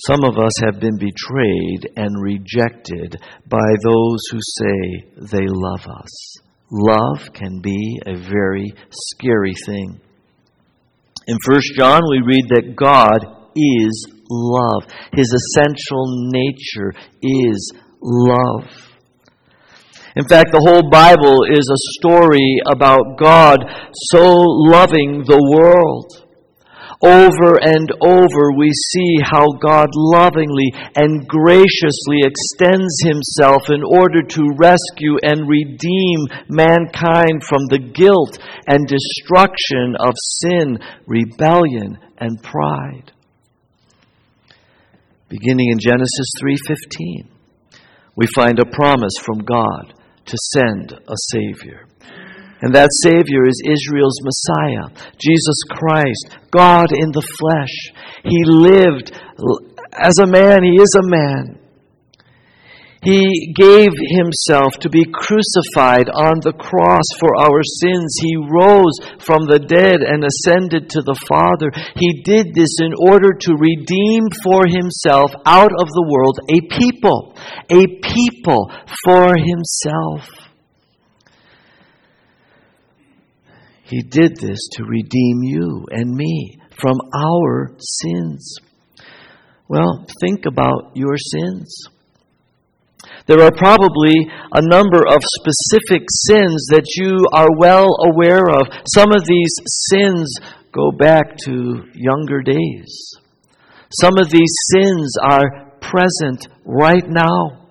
Some 0.07 0.23
of 0.23 0.39
us 0.39 0.53
have 0.65 0.81
been 0.81 0.97
betrayed 0.99 1.91
and 1.97 2.23
rejected 2.23 3.17
by 3.49 3.69
those 3.83 4.21
who 4.31 4.39
say 4.41 5.11
they 5.33 5.47
love 5.47 5.87
us. 5.87 6.35
Love 6.71 7.33
can 7.33 7.61
be 7.61 7.99
a 8.07 8.17
very 8.17 8.73
scary 8.91 9.55
thing. 9.67 10.01
In 11.27 11.37
1 11.47 11.61
John, 11.77 12.03
we 12.11 12.21
read 12.25 12.49
that 12.51 12.77
God 12.77 13.38
is 13.59 14.07
love. 14.31 14.85
His 15.13 15.33
essential 15.33 16.31
nature 16.31 16.95
is 17.23 17.73
love. 18.01 18.89
In 20.17 20.27
fact, 20.27 20.51
the 20.51 20.65
whole 20.67 20.91
Bible 20.91 21.47
is 21.47 21.63
a 21.71 21.85
story 22.01 22.59
about 22.67 23.19
God 23.19 23.63
so 24.11 24.43
loving 24.67 25.23
the 25.23 25.39
world. 25.39 26.25
Over 27.01 27.55
and 27.63 27.87
over, 28.03 28.51
we 28.59 28.73
see 28.75 29.23
how 29.23 29.47
God 29.63 29.87
lovingly 29.95 30.75
and 30.99 31.23
graciously 31.29 32.27
extends 32.27 32.91
Himself 33.07 33.71
in 33.71 33.85
order 33.87 34.27
to 34.27 34.57
rescue 34.59 35.15
and 35.23 35.47
redeem 35.47 36.19
mankind 36.51 37.47
from 37.47 37.63
the 37.71 37.79
guilt 37.79 38.43
and 38.67 38.91
destruction 38.91 39.95
of 40.01 40.19
sin, 40.43 40.83
rebellion, 41.07 41.99
and 42.19 42.43
pride 42.43 43.13
beginning 45.29 45.71
in 45.71 45.79
Genesis 45.79 46.29
3:15. 46.41 47.29
We 48.17 48.27
find 48.35 48.59
a 48.59 48.67
promise 48.67 49.15
from 49.23 49.39
God 49.39 49.95
to 50.27 50.37
send 50.53 50.93
a 50.93 51.17
savior. 51.31 51.87
And 52.61 52.75
that 52.75 52.91
savior 53.03 53.47
is 53.47 53.63
Israel's 53.65 54.19
Messiah, 54.23 54.89
Jesus 55.17 55.61
Christ, 55.71 56.37
God 56.51 56.91
in 56.93 57.13
the 57.13 57.23
flesh. 57.39 57.95
He 58.25 58.43
lived 58.45 59.13
as 59.93 60.15
a 60.21 60.27
man, 60.27 60.65
he 60.65 60.75
is 60.83 60.95
a 60.99 61.07
man. 61.07 61.59
He 63.03 63.55
gave 63.55 63.95
himself 63.95 64.75
to 64.81 64.91
be 64.91 65.05
crucified 65.07 66.11
on 66.11 66.43
the 66.43 66.53
cross 66.53 67.07
for 67.21 67.31
our 67.39 67.63
sins. 67.63 68.19
He 68.21 68.35
rose 68.37 68.99
from 69.23 69.47
the 69.47 69.63
dead 69.63 70.03
and 70.03 70.27
ascended 70.27 70.91
to 70.91 71.03
the 71.03 71.19
Father. 71.29 71.71
He 71.95 72.23
did 72.23 72.55
this 72.55 72.81
in 72.83 72.93
order 72.99 73.31
to 73.31 73.55
redeem 73.55 74.27
for 74.43 74.67
himself 74.67 75.31
out 75.47 75.71
of 75.71 75.87
the 75.87 76.07
world 76.11 76.39
a 76.51 76.59
people, 76.75 77.39
a 77.71 77.87
people 78.03 78.73
for 79.05 79.37
himself. 79.39 80.27
He 83.85 84.03
did 84.03 84.37
this 84.37 84.59
to 84.73 84.85
redeem 84.85 85.43
you 85.45 85.87
and 85.91 86.15
me 86.15 86.59
from 86.81 86.97
our 87.15 87.71
sins. 87.79 88.57
Well, 89.69 90.05
think 90.21 90.47
about 90.47 90.93
your 90.95 91.17
sins. 91.17 91.89
There 93.29 93.43
are 93.43 93.53
probably 93.53 94.15
a 94.55 94.63
number 94.63 95.07
of 95.07 95.21
specific 95.37 96.09
sins 96.09 96.67
that 96.71 96.87
you 96.97 97.27
are 97.35 97.49
well 97.59 97.87
aware 98.11 98.49
of. 98.49 98.67
Some 98.87 99.13
of 99.13 99.27
these 99.27 99.53
sins 99.91 100.33
go 100.73 100.91
back 100.93 101.37
to 101.45 101.85
younger 101.93 102.41
days. 102.41 103.13
Some 104.01 104.17
of 104.19 104.31
these 104.31 104.55
sins 104.73 105.13
are 105.23 105.73
present 105.79 106.49
right 106.65 107.07
now. 107.07 107.67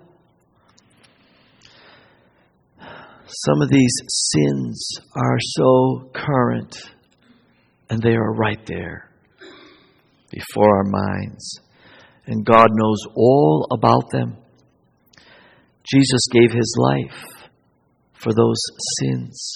Some 3.25 3.61
of 3.63 3.69
these 3.69 3.95
sins 4.07 4.89
are 5.15 5.37
so 5.39 6.11
current 6.13 6.77
and 7.89 7.99
they 7.99 8.13
are 8.13 8.33
right 8.33 8.63
there 8.67 9.09
before 10.29 10.77
our 10.77 10.83
minds. 10.83 11.61
And 12.27 12.45
God 12.45 12.67
knows 12.71 12.99
all 13.15 13.67
about 13.71 14.11
them. 14.11 14.37
Jesus 15.89 16.27
gave 16.31 16.51
his 16.51 16.75
life 16.77 17.49
for 18.13 18.33
those 18.33 18.59
sins. 18.99 19.53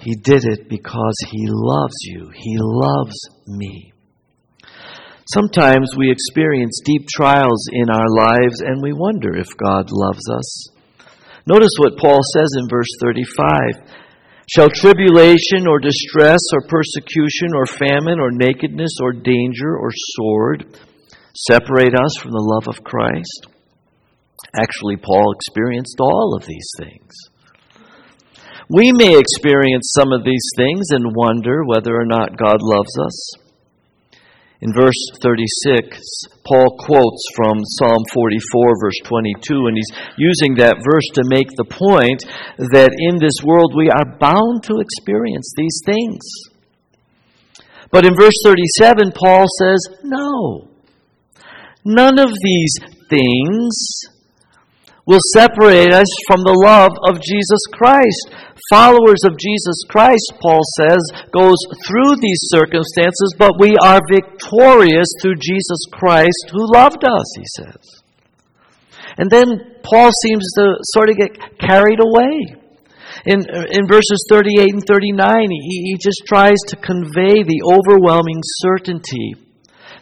He 0.00 0.14
did 0.14 0.44
it 0.44 0.68
because 0.68 1.14
He 1.30 1.46
loves 1.48 1.96
you. 2.04 2.30
He 2.34 2.56
loves 2.58 3.16
me. 3.46 3.92
Sometimes 5.32 5.94
we 5.96 6.10
experience 6.10 6.80
deep 6.84 7.06
trials 7.06 7.68
in 7.70 7.90
our 7.90 8.08
lives 8.08 8.60
and 8.60 8.82
we 8.82 8.92
wonder 8.92 9.36
if 9.36 9.56
God 9.56 9.88
loves 9.90 10.26
us. 10.32 10.68
Notice 11.46 11.72
what 11.78 11.98
Paul 11.98 12.18
says 12.34 12.48
in 12.58 12.68
verse 12.68 12.88
35. 13.00 13.60
Shall 14.48 14.68
tribulation 14.68 15.68
or 15.68 15.78
distress 15.78 16.40
or 16.52 16.66
persecution 16.66 17.54
or 17.54 17.66
famine 17.66 18.18
or 18.18 18.32
nakedness 18.32 18.96
or 19.00 19.12
danger 19.12 19.76
or 19.76 19.90
sword 19.92 20.78
separate 21.36 21.94
us 21.94 22.16
from 22.20 22.32
the 22.32 22.58
love 22.58 22.66
of 22.66 22.82
Christ? 22.82 23.46
Actually, 24.54 24.96
Paul 24.96 25.32
experienced 25.32 25.96
all 26.00 26.36
of 26.36 26.46
these 26.46 26.68
things. 26.78 27.14
We 28.68 28.92
may 28.92 29.18
experience 29.18 29.92
some 29.98 30.12
of 30.12 30.24
these 30.24 30.46
things 30.56 30.90
and 30.90 31.14
wonder 31.14 31.64
whether 31.64 31.94
or 31.94 32.06
not 32.06 32.36
God 32.36 32.58
loves 32.60 32.96
us. 32.98 33.32
In 34.62 34.72
verse 34.74 35.00
36, 35.22 35.98
Paul 36.44 36.76
quotes 36.78 37.24
from 37.34 37.64
Psalm 37.64 38.04
44, 38.12 38.80
verse 38.80 39.00
22, 39.04 39.66
and 39.66 39.76
he's 39.76 39.98
using 40.18 40.54
that 40.56 40.84
verse 40.84 41.08
to 41.14 41.24
make 41.32 41.48
the 41.56 41.64
point 41.64 42.22
that 42.70 42.92
in 42.92 43.18
this 43.18 43.42
world 43.42 43.72
we 43.74 43.88
are 43.88 44.18
bound 44.20 44.62
to 44.64 44.78
experience 44.78 45.50
these 45.56 45.80
things. 45.86 46.20
But 47.90 48.04
in 48.04 48.14
verse 48.14 48.36
37, 48.44 49.12
Paul 49.16 49.46
says, 49.58 49.80
No. 50.04 50.68
None 51.84 52.18
of 52.18 52.30
these 52.44 52.76
things 53.08 54.04
will 55.06 55.22
separate 55.34 55.92
us 55.92 56.08
from 56.28 56.44
the 56.44 56.54
love 56.54 56.92
of 57.08 57.22
Jesus 57.22 57.62
Christ. 57.72 58.36
Followers 58.70 59.24
of 59.26 59.38
Jesus 59.38 59.82
Christ, 59.88 60.38
Paul 60.40 60.60
says, 60.76 61.00
goes 61.32 61.58
through 61.86 62.20
these 62.20 62.50
circumstances, 62.52 63.34
but 63.38 63.58
we 63.58 63.74
are 63.82 64.00
victorious 64.12 65.08
through 65.20 65.40
Jesus 65.40 65.82
Christ 65.92 66.52
who 66.52 66.70
loved 66.72 67.02
us, 67.04 67.26
he 67.36 67.46
says. 67.58 67.84
And 69.18 69.30
then 69.30 69.80
Paul 69.82 70.10
seems 70.22 70.46
to 70.56 70.78
sort 70.94 71.10
of 71.10 71.16
get 71.16 71.58
carried 71.58 71.98
away. 71.98 72.56
In, 73.26 73.42
in 73.74 73.88
verses 73.88 74.24
38 74.30 74.72
and 74.72 74.86
39, 74.86 75.50
he, 75.50 75.92
he 75.92 75.96
just 76.00 76.22
tries 76.26 76.56
to 76.68 76.76
convey 76.76 77.42
the 77.42 77.60
overwhelming 77.66 78.40
certainty 78.62 79.34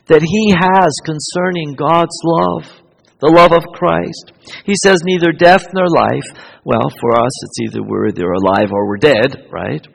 that 0.06 0.22
he 0.22 0.52
has 0.52 0.92
concerning 1.04 1.74
God's 1.74 2.16
love 2.24 2.77
the 3.20 3.30
love 3.30 3.52
of 3.52 3.66
Christ. 3.74 4.32
He 4.64 4.74
says, 4.82 5.02
neither 5.04 5.32
death 5.32 5.66
nor 5.74 5.86
life. 5.88 6.26
Well, 6.64 6.90
for 7.00 7.18
us, 7.18 7.34
it's 7.44 7.60
either 7.66 7.82
we're 7.82 8.08
either 8.08 8.30
alive 8.30 8.70
or 8.72 8.86
we're 8.86 9.02
dead, 9.02 9.48
right? 9.50 9.86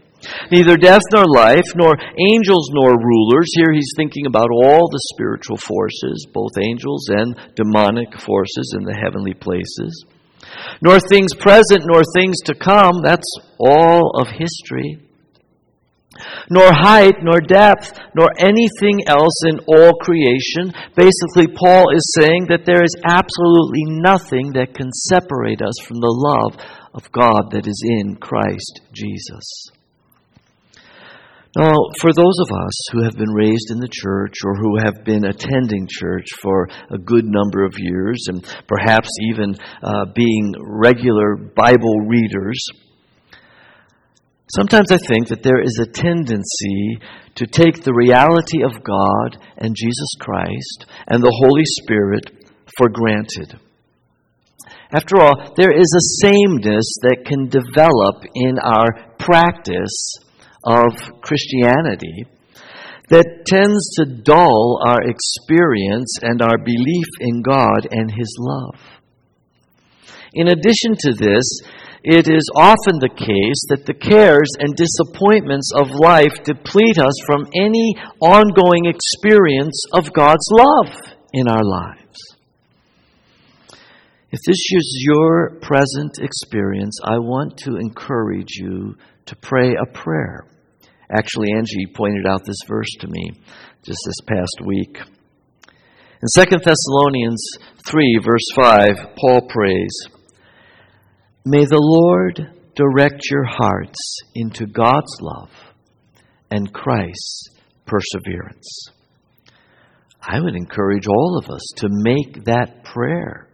Neither 0.51 0.77
death 0.77 1.03
nor 1.13 1.25
life, 1.25 1.67
nor 1.75 1.95
angels 2.17 2.69
nor 2.71 2.95
rulers. 2.95 3.51
Here 3.55 3.73
he's 3.73 3.91
thinking 3.95 4.25
about 4.25 4.49
all 4.51 4.87
the 4.89 5.03
spiritual 5.13 5.57
forces, 5.57 6.27
both 6.31 6.57
angels 6.59 7.09
and 7.09 7.35
demonic 7.55 8.19
forces 8.19 8.75
in 8.77 8.83
the 8.83 8.95
heavenly 8.95 9.33
places. 9.33 10.05
Nor 10.81 10.99
things 10.99 11.33
present, 11.33 11.83
nor 11.85 12.03
things 12.15 12.37
to 12.45 12.55
come. 12.55 13.01
That's 13.03 13.27
all 13.59 14.11
of 14.15 14.27
history 14.27 14.99
nor 16.49 16.71
height, 16.71 17.15
nor 17.21 17.39
depth, 17.39 17.91
nor 18.15 18.29
anything 18.37 19.01
else 19.07 19.43
in 19.45 19.59
all 19.67 19.93
creation. 19.99 20.73
Basically, 20.95 21.47
Paul 21.47 21.85
is 21.95 22.13
saying 22.17 22.47
that 22.49 22.65
there 22.65 22.83
is 22.83 22.95
absolutely 23.05 23.83
nothing 24.01 24.53
that 24.53 24.73
can 24.73 24.91
separate 24.91 25.61
us 25.61 25.75
from 25.85 25.99
the 25.99 26.13
love 26.13 26.59
of 26.93 27.11
God 27.11 27.51
that 27.51 27.67
is 27.67 27.83
in 27.85 28.15
Christ 28.15 28.81
Jesus. 28.93 29.71
Now, 31.55 31.75
for 32.01 32.11
those 32.11 32.37
of 32.49 32.65
us 32.65 32.73
who 32.91 33.03
have 33.03 33.13
been 33.13 33.29
raised 33.29 33.69
in 33.69 33.79
the 33.79 33.91
church 33.91 34.33
or 34.43 34.55
who 34.55 34.77
have 34.83 35.05
been 35.05 35.23
attending 35.23 35.87
church 35.87 36.25
for 36.41 36.67
a 36.89 36.97
good 36.97 37.25
number 37.25 37.63
of 37.63 37.73
years 37.77 38.25
and 38.27 38.43
perhaps 38.67 39.09
even 39.29 39.55
uh, 39.83 40.05
being 40.15 40.53
regular 40.59 41.35
Bible 41.35 41.99
readers, 42.07 42.57
Sometimes 44.51 44.91
I 44.91 44.97
think 44.97 45.29
that 45.29 45.43
there 45.43 45.61
is 45.61 45.79
a 45.79 45.91
tendency 45.91 46.99
to 47.35 47.47
take 47.47 47.83
the 47.83 47.93
reality 47.93 48.63
of 48.63 48.83
God 48.83 49.37
and 49.57 49.75
Jesus 49.75 50.09
Christ 50.19 50.85
and 51.07 51.23
the 51.23 51.41
Holy 51.43 51.63
Spirit 51.65 52.29
for 52.77 52.89
granted. 52.89 53.59
After 54.91 55.17
all, 55.17 55.53
there 55.55 55.71
is 55.71 55.89
a 55.95 56.27
sameness 56.27 56.85
that 57.01 57.25
can 57.25 57.49
develop 57.49 58.23
in 58.35 58.59
our 58.59 59.15
practice 59.17 60.13
of 60.65 60.93
Christianity 61.21 62.25
that 63.09 63.45
tends 63.45 63.95
to 63.95 64.21
dull 64.23 64.79
our 64.85 65.01
experience 65.01 66.19
and 66.21 66.41
our 66.41 66.57
belief 66.63 67.07
in 67.19 67.41
God 67.41 67.87
and 67.89 68.11
His 68.11 68.35
love. 68.39 68.79
In 70.33 70.47
addition 70.47 70.95
to 70.99 71.13
this, 71.13 71.45
it 72.03 72.27
is 72.27 72.43
often 72.53 72.99
the 72.99 73.15
case 73.15 73.63
that 73.69 73.85
the 73.85 73.93
cares 73.93 74.51
and 74.59 74.75
disappointments 74.75 75.71
of 75.73 75.87
life 75.89 76.35
deplete 76.43 76.99
us 76.99 77.15
from 77.25 77.47
any 77.55 77.95
ongoing 78.19 78.91
experience 78.91 79.79
of 79.93 80.11
God's 80.11 80.45
love 80.51 80.91
in 81.31 81.47
our 81.47 81.63
lives. 81.63 82.19
If 84.31 84.39
this 84.45 84.59
is 84.75 85.05
your 85.07 85.59
present 85.61 86.19
experience, 86.19 86.99
I 87.05 87.19
want 87.19 87.55
to 87.59 87.77
encourage 87.77 88.51
you 88.59 88.97
to 89.27 89.35
pray 89.37 89.75
a 89.75 89.85
prayer. 89.93 90.45
Actually, 91.09 91.53
Angie 91.55 91.93
pointed 91.95 92.27
out 92.27 92.41
this 92.45 92.57
verse 92.67 92.89
to 92.99 93.07
me 93.07 93.31
just 93.85 93.99
this 94.05 94.19
past 94.27 94.59
week. 94.65 94.97
In 96.21 96.43
2 96.43 96.57
Thessalonians 96.57 97.45
3, 97.87 98.19
verse 98.25 98.47
5, 98.55 99.15
Paul 99.15 99.47
prays, 99.47 99.91
May 101.45 101.65
the 101.65 101.77
Lord 101.77 102.53
direct 102.73 103.29
your 103.29 103.43
hearts 103.43 104.19
into 104.33 104.65
God's 104.65 105.17
love 105.19 105.49
and 106.49 106.73
Christ's 106.73 107.49
perseverance. 107.85 108.85
I 110.21 110.39
would 110.39 110.55
encourage 110.55 111.05
all 111.05 111.37
of 111.37 111.49
us 111.49 111.65
to 111.77 111.89
make 111.91 112.45
that 112.45 112.85
prayer 112.85 113.49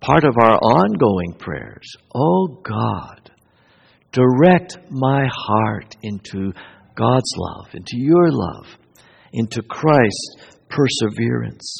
part 0.00 0.24
of 0.24 0.34
our 0.42 0.56
ongoing 0.56 1.34
prayers. 1.38 1.88
Oh 2.12 2.60
God, 2.64 3.30
direct 4.10 4.76
my 4.90 5.28
heart 5.30 5.94
into 6.02 6.52
God's 6.96 7.32
love, 7.36 7.68
into 7.74 7.94
your 7.94 8.32
love, 8.32 8.66
into 9.32 9.62
Christ's 9.62 10.56
perseverance. 10.68 11.76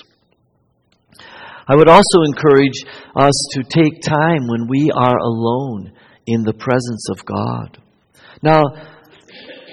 I 1.73 1.75
would 1.75 1.89
also 1.89 2.21
encourage 2.27 2.85
us 3.17 3.33
to 3.53 3.63
take 3.63 4.03
time 4.03 4.47
when 4.47 4.69
we 4.69 4.91
are 4.95 5.17
alone 5.17 5.93
in 6.27 6.43
the 6.43 6.53
presence 6.53 7.09
of 7.09 7.25
God. 7.25 7.81
Now, 8.43 8.61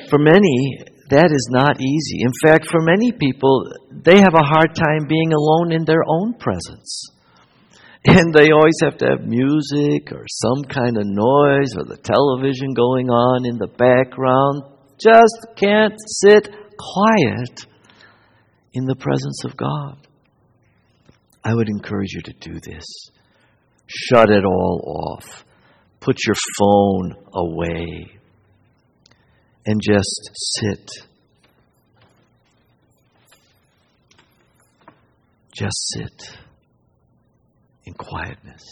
for 0.09 0.17
many, 0.17 0.79
that 1.09 1.29
is 1.29 1.49
not 1.51 1.81
easy. 1.81 2.23
In 2.23 2.31
fact, 2.41 2.67
for 2.71 2.79
many 2.79 3.11
people, 3.11 3.73
they 3.91 4.15
have 4.15 4.33
a 4.33 4.47
hard 4.47 4.75
time 4.75 5.09
being 5.09 5.33
alone 5.33 5.73
in 5.73 5.83
their 5.83 6.03
own 6.07 6.35
presence. 6.35 7.11
And 8.05 8.33
they 8.33 8.51
always 8.51 8.79
have 8.81 8.97
to 8.99 9.07
have 9.07 9.27
music 9.27 10.13
or 10.13 10.23
some 10.25 10.63
kind 10.63 10.95
of 10.95 11.03
noise 11.03 11.75
or 11.75 11.83
the 11.83 11.99
television 12.01 12.73
going 12.73 13.09
on 13.09 13.45
in 13.45 13.57
the 13.57 13.67
background. 13.67 14.63
Just 15.03 15.47
can't 15.57 15.99
sit 16.23 16.47
quiet 16.79 17.67
in 18.71 18.85
the 18.85 18.95
presence 18.95 19.43
of 19.43 19.57
God. 19.57 20.07
I 21.49 21.55
would 21.55 21.67
encourage 21.67 22.13
you 22.13 22.21
to 22.21 22.33
do 22.41 22.59
this. 22.59 22.85
Shut 23.87 24.29
it 24.29 24.45
all 24.45 25.17
off. 25.17 25.43
Put 25.99 26.15
your 26.27 26.35
phone 26.59 27.15
away. 27.33 28.11
And 29.65 29.81
just 29.81 30.29
sit. 30.33 30.91
Just 35.57 35.93
sit 35.95 36.37
in 37.85 37.93
quietness. 37.95 38.63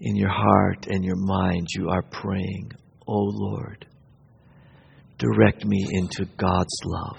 In 0.00 0.16
your 0.16 0.32
heart 0.32 0.88
and 0.88 1.04
your 1.04 1.16
mind, 1.16 1.68
you 1.76 1.90
are 1.90 2.02
praying, 2.02 2.72
Oh 3.06 3.30
Lord, 3.32 3.86
direct 5.16 5.64
me 5.64 5.86
into 5.92 6.24
God's 6.36 6.76
love 6.84 7.18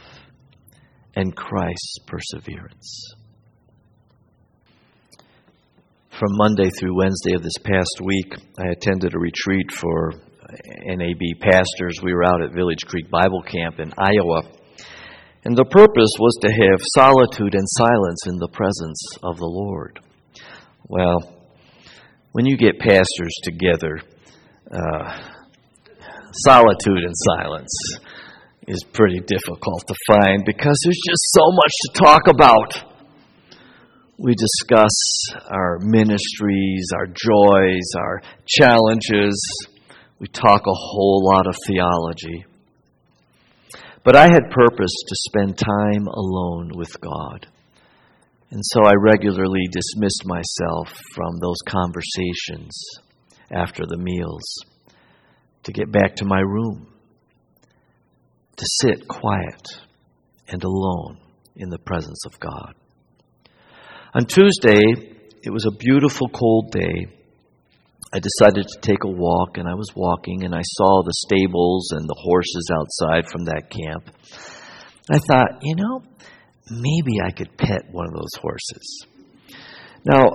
and 1.15 1.34
Christ's 1.34 2.00
perseverance. 2.06 3.15
From 6.22 6.38
Monday 6.38 6.70
through 6.70 6.96
Wednesday 6.96 7.34
of 7.34 7.42
this 7.42 7.58
past 7.64 8.00
week, 8.04 8.36
I 8.60 8.68
attended 8.68 9.16
a 9.16 9.18
retreat 9.18 9.72
for 9.72 10.14
NAB 10.86 11.42
pastors. 11.42 11.98
We 12.04 12.14
were 12.14 12.24
out 12.24 12.44
at 12.44 12.54
Village 12.54 12.86
Creek 12.86 13.10
Bible 13.10 13.42
Camp 13.42 13.80
in 13.80 13.92
Iowa. 13.98 14.44
And 15.46 15.58
the 15.58 15.66
purpose 15.66 16.14
was 16.20 16.38
to 16.44 16.52
have 16.52 16.80
solitude 16.94 17.56
and 17.56 17.68
silence 17.68 18.20
in 18.28 18.38
the 18.38 18.50
presence 18.54 19.02
of 19.24 19.38
the 19.38 19.50
Lord. 19.50 20.00
Well, 20.88 21.42
when 22.34 22.46
you 22.46 22.56
get 22.56 22.78
pastors 22.78 23.34
together, 23.42 24.00
uh, 24.72 25.24
solitude 26.46 27.02
and 27.04 27.16
silence 27.36 27.74
is 28.68 28.84
pretty 28.94 29.22
difficult 29.22 29.88
to 29.88 29.96
find 30.06 30.46
because 30.46 30.78
there's 30.86 31.02
just 31.04 31.34
so 31.34 31.50
much 31.50 31.74
to 31.82 32.00
talk 32.00 32.28
about. 32.28 32.90
We 34.24 34.36
discuss 34.36 34.92
our 35.50 35.80
ministries, 35.80 36.86
our 36.96 37.08
joys, 37.08 37.90
our 37.98 38.22
challenges. 38.46 39.36
We 40.20 40.28
talk 40.28 40.62
a 40.62 40.76
whole 40.76 41.24
lot 41.26 41.48
of 41.48 41.56
theology. 41.66 42.46
But 44.04 44.16
I 44.16 44.26
had 44.26 44.52
purpose 44.52 44.94
to 45.08 45.16
spend 45.28 45.58
time 45.58 46.06
alone 46.06 46.70
with 46.76 47.02
God. 47.02 47.48
And 48.52 48.62
so 48.64 48.84
I 48.86 48.94
regularly 48.94 49.68
dismissed 49.72 50.24
myself 50.26 50.94
from 51.16 51.40
those 51.42 51.58
conversations 51.66 52.80
after 53.50 53.88
the 53.88 53.98
meals 53.98 54.44
to 55.64 55.72
get 55.72 55.92
back 55.92 56.18
to 56.18 56.26
my 56.26 56.42
room, 56.42 56.94
to 58.56 58.66
sit 58.82 59.08
quiet 59.08 59.80
and 60.48 60.64
alone 60.64 61.18
in 61.56 61.70
the 61.70 61.80
presence 61.80 62.24
of 62.28 62.40
God. 62.40 62.76
On 64.13 64.26
Tuesday, 64.26 64.84
it 65.41 65.54
was 65.54 65.65
a 65.65 65.71
beautiful 65.71 66.28
cold 66.28 66.71
day. 66.71 67.08
I 68.13 68.19
decided 68.19 68.67
to 68.67 68.82
take 68.82 69.06
a 69.06 69.10
walk, 69.10 69.58
and 69.58 69.69
I 69.69 69.74
was 69.74 69.88
walking, 69.95 70.43
and 70.43 70.54
I 70.54 70.63
saw 70.63 71.02
the 71.02 71.13
stables 71.15 71.91
and 71.91 72.10
the 72.10 72.19
horses 72.19 72.69
outside 72.76 73.32
from 73.32 73.45
that 73.45 73.71
camp. 73.71 74.12
I 75.10 75.17
thought, 75.17 75.60
you 75.62 75.78
know, 75.78 76.04
maybe 76.69 77.24
I 77.24 77.32
could 77.32 77.58
pet 77.58 77.88
one 77.91 78.06
of 78.08 78.12
those 78.12 78.36
horses. 78.36 79.06
Now, 80.04 80.28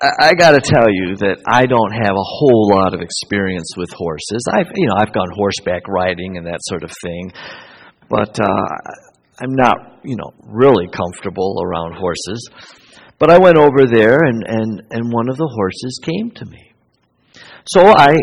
I, 0.00 0.30
I 0.30 0.32
got 0.32 0.52
to 0.52 0.60
tell 0.64 0.88
you 0.88 1.16
that 1.16 1.42
I 1.46 1.66
don't 1.66 1.92
have 1.92 2.16
a 2.16 2.28
whole 2.40 2.70
lot 2.72 2.94
of 2.94 3.02
experience 3.02 3.74
with 3.76 3.90
horses. 3.92 4.40
I've, 4.50 4.72
you 4.74 4.86
know, 4.86 4.94
I've 4.96 5.12
gone 5.12 5.28
horseback 5.36 5.86
riding 5.86 6.38
and 6.38 6.46
that 6.46 6.60
sort 6.62 6.82
of 6.82 6.90
thing, 7.02 7.32
but 8.08 8.40
uh, 8.40 8.68
I'm 9.38 9.52
not, 9.52 10.00
you 10.02 10.16
know, 10.16 10.32
really 10.48 10.88
comfortable 10.88 11.60
around 11.62 11.92
horses. 11.92 12.48
But 13.22 13.30
I 13.30 13.38
went 13.38 13.56
over 13.56 13.86
there, 13.86 14.18
and, 14.18 14.42
and, 14.48 14.82
and 14.90 15.12
one 15.12 15.28
of 15.30 15.36
the 15.36 15.46
horses 15.46 16.00
came 16.02 16.32
to 16.32 16.44
me. 16.44 16.72
So 17.70 17.86
I 17.86 18.16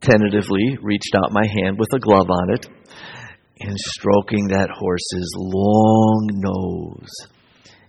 tentatively 0.00 0.78
reached 0.80 1.14
out 1.14 1.30
my 1.30 1.44
hand 1.46 1.78
with 1.78 1.92
a 1.92 1.98
glove 1.98 2.30
on 2.30 2.54
it 2.54 2.66
and 3.60 3.76
stroking 3.78 4.48
that 4.48 4.70
horse's 4.72 5.30
long 5.36 6.30
nose 6.32 7.10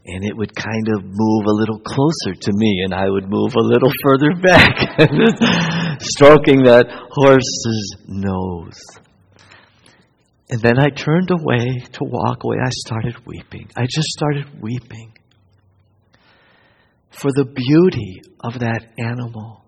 and 0.05 0.25
it 0.25 0.35
would 0.35 0.53
kind 0.53 0.87
of 0.93 1.05
move 1.05 1.45
a 1.45 1.55
little 1.55 1.79
closer 1.79 2.35
to 2.37 2.51
me, 2.53 2.81
and 2.83 2.93
I 2.93 3.09
would 3.09 3.29
move 3.29 3.55
a 3.55 3.63
little 3.63 3.91
further 4.03 4.35
back, 4.35 4.99
stroking 6.01 6.65
that 6.65 6.87
horse's 7.11 7.95
nose. 8.09 8.77
And 10.49 10.59
then 10.59 10.77
I 10.77 10.89
turned 10.89 11.31
away 11.31 11.79
to 11.93 11.99
walk 12.03 12.43
away. 12.43 12.57
I 12.61 12.69
started 12.85 13.15
weeping. 13.25 13.69
I 13.77 13.85
just 13.85 14.09
started 14.09 14.61
weeping 14.61 15.13
for 17.19 17.31
the 17.35 17.45
beauty 17.45 18.21
of 18.39 18.59
that 18.59 18.85
animal. 18.97 19.63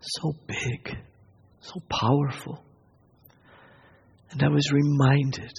So 0.00 0.32
big, 0.46 0.96
so 1.60 1.74
powerful. 1.88 2.62
And 4.30 4.42
I 4.42 4.48
was 4.48 4.70
reminded 4.72 5.52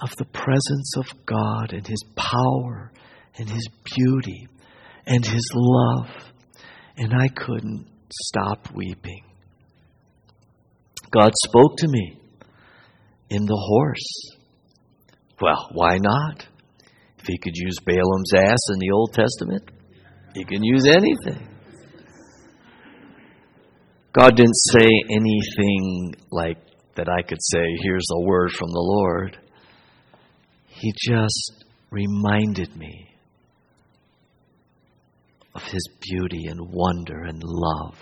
of 0.00 0.10
the 0.16 0.24
presence 0.26 0.94
of 0.96 1.26
God 1.26 1.72
and 1.72 1.86
His 1.86 2.02
power 2.14 2.92
and 3.36 3.48
His 3.48 3.68
beauty 3.96 4.48
and 5.06 5.24
His 5.24 5.50
love. 5.54 6.08
And 6.96 7.12
I 7.12 7.28
couldn't 7.28 7.88
stop 8.12 8.68
weeping. 8.74 9.24
God 11.10 11.32
spoke 11.46 11.76
to 11.78 11.88
me 11.88 12.18
in 13.30 13.44
the 13.44 13.56
horse. 13.56 14.36
Well, 15.40 15.68
why 15.72 15.98
not? 15.98 16.46
If 17.24 17.28
He 17.28 17.38
could 17.38 17.56
use 17.56 17.76
Balaam's 17.86 18.34
ass 18.34 18.58
in 18.74 18.78
the 18.80 18.90
Old 18.92 19.14
Testament, 19.14 19.70
He 20.34 20.44
can 20.44 20.62
use 20.62 20.86
anything. 20.86 21.48
God 24.12 24.36
didn't 24.36 24.54
say 24.54 24.90
anything 25.08 26.16
like 26.30 26.58
that 26.96 27.08
I 27.08 27.22
could 27.22 27.40
say, 27.40 27.64
here's 27.80 28.06
a 28.12 28.20
word 28.20 28.52
from 28.52 28.68
the 28.68 28.78
Lord. 28.78 29.38
He 30.66 30.92
just 31.00 31.64
reminded 31.90 32.76
me 32.76 33.08
of 35.54 35.62
His 35.62 35.88
beauty 36.02 36.44
and 36.48 36.60
wonder 36.60 37.22
and 37.22 37.42
love. 37.42 37.96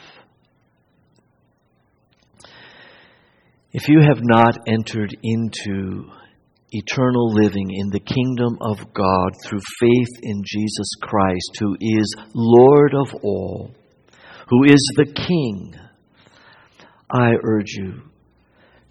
If 3.73 3.89
you 3.89 4.01
have 4.01 4.21
not 4.21 4.59
entered 4.67 5.17
into 5.23 6.11
eternal 6.73 7.33
living 7.33 7.71
in 7.71 7.91
the 7.91 8.01
kingdom 8.01 8.57
of 8.61 8.93
God 8.95 9.33
through 9.45 9.61
faith 9.79 10.23
in 10.23 10.43
Jesus 10.45 10.95
Christ, 11.01 11.59
who 11.61 11.77
is 11.81 12.15
Lord 12.35 12.95
of 12.95 13.15
all, 13.23 13.75
who 14.49 14.65
is 14.65 14.93
the 14.97 15.07
King, 15.07 15.75
I 17.11 17.33
urge 17.45 17.73
you 17.73 18.03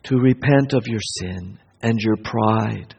to 0.04 0.18
repent 0.18 0.74
of 0.74 0.88
your 0.88 1.02
sin 1.02 1.60
and 1.82 2.00
your 2.00 2.18
pride 2.18 2.96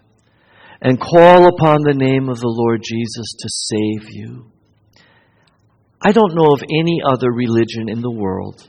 and 0.80 1.00
call 1.00 1.46
upon 1.46 1.82
the 1.82 1.94
name 1.94 2.28
of 2.28 2.40
the 2.40 2.48
Lord 2.48 2.80
Jesus 2.84 3.32
to 3.38 3.48
save 3.48 4.10
you. 4.10 4.50
I 6.00 6.10
don't 6.10 6.34
know 6.34 6.52
of 6.52 6.62
any 6.62 7.00
other 7.06 7.30
religion 7.30 7.88
in 7.88 8.00
the 8.00 8.10
world 8.10 8.68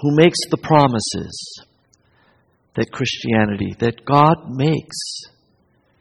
who 0.00 0.16
makes 0.16 0.38
the 0.50 0.58
promises 0.58 1.62
that 2.78 2.92
Christianity, 2.92 3.74
that 3.80 4.04
God 4.04 4.48
makes 4.48 5.22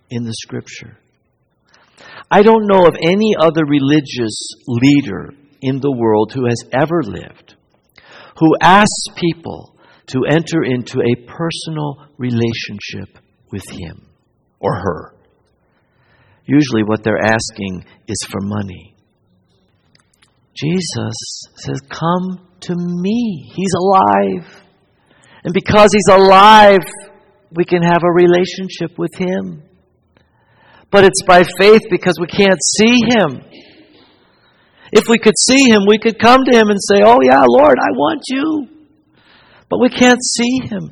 in 0.09 0.23
the 0.23 0.33
Scripture. 0.33 0.97
I 2.29 2.43
don't 2.43 2.67
know 2.67 2.85
of 2.85 2.95
any 3.01 3.33
other 3.39 3.63
religious 3.65 4.49
leader 4.67 5.33
in 5.61 5.79
the 5.79 5.91
world 5.91 6.31
who 6.33 6.45
has 6.45 6.63
ever 6.71 7.01
lived 7.01 7.55
who 8.39 8.55
asks 8.61 9.07
people 9.15 9.75
to 10.07 10.19
enter 10.29 10.63
into 10.63 10.99
a 10.99 11.25
personal 11.25 12.07
relationship 12.17 13.17
with 13.51 13.63
Him 13.69 14.07
or 14.59 14.75
her. 14.75 15.15
Usually, 16.45 16.83
what 16.83 17.03
they're 17.03 17.21
asking 17.21 17.83
is 18.07 18.17
for 18.29 18.39
money. 18.41 18.95
Jesus 20.55 21.41
says, 21.57 21.81
Come 21.89 22.47
to 22.61 22.75
me. 22.75 23.51
He's 23.53 23.73
alive. 23.73 24.63
And 25.47 25.53
because 25.53 25.91
He's 25.93 26.13
alive, 26.13 26.83
we 27.53 27.63
can 27.63 27.81
have 27.81 28.01
a 28.03 28.11
relationship 28.11 28.99
with 28.99 29.15
Him. 29.15 29.63
But 30.91 31.05
it's 31.05 31.23
by 31.25 31.45
faith 31.57 31.83
because 31.89 32.15
we 32.19 32.27
can't 32.27 32.59
see 32.61 32.99
Him. 33.07 33.41
If 34.91 35.07
we 35.07 35.17
could 35.17 35.35
see 35.39 35.69
Him, 35.69 35.83
we 35.87 35.99
could 35.99 36.19
come 36.19 36.43
to 36.43 36.53
Him 36.53 36.67
and 36.67 36.77
say, 36.81 37.01
Oh, 37.01 37.19
yeah, 37.23 37.45
Lord, 37.47 37.77
I 37.79 37.91
want 37.95 38.23
you. 38.27 38.67
But 39.69 39.79
we 39.79 39.87
can't 39.87 40.19
see 40.21 40.67
Him. 40.67 40.91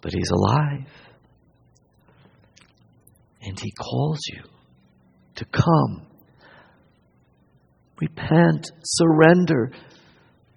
But 0.00 0.12
He's 0.12 0.32
alive. 0.32 0.90
And 3.42 3.60
He 3.60 3.70
calls 3.70 4.18
you 4.26 4.42
to 5.36 5.44
come. 5.44 6.04
Repent, 8.00 8.72
surrender, 8.82 9.70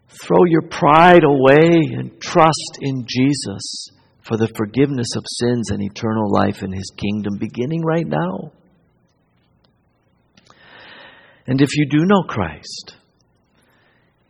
throw 0.10 0.46
your 0.46 0.64
pride 0.64 1.24
away, 1.24 1.82
and 1.98 2.20
trust 2.22 2.80
in 2.82 3.06
Jesus 3.08 3.90
for 4.22 4.38
the 4.38 4.52
forgiveness 4.56 5.16
of 5.16 5.24
sins 5.26 5.72
and 5.72 5.82
eternal 5.82 6.32
life 6.32 6.62
in 6.64 6.72
His 6.72 6.92
kingdom, 6.96 7.38
beginning 7.40 7.84
right 7.84 8.08
now. 8.08 8.52
And 11.48 11.62
if 11.62 11.70
you 11.76 11.88
do 11.90 12.06
know 12.06 12.24
Christ, 12.28 12.96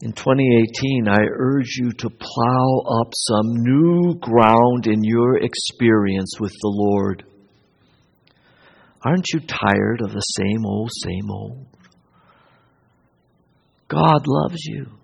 in 0.02 0.14
2018, 0.14 1.10
I 1.10 1.18
urge 1.30 1.76
you 1.78 1.92
to 1.92 2.10
plow 2.10 3.02
up 3.02 3.12
some 3.14 3.56
new 3.56 4.16
ground 4.22 4.88
in 4.88 5.04
your 5.04 5.38
experience 5.38 6.40
with 6.40 6.54
the 6.62 6.72
Lord. 6.74 7.26
Aren't 9.06 9.26
you 9.34 9.42
tired 9.42 10.02
of 10.02 10.14
the 10.14 10.22
same 10.22 10.66
old, 10.66 10.92
same 10.94 11.30
old? 11.30 11.66
God 13.90 14.26
loves 14.26 14.64
you. 14.64 14.99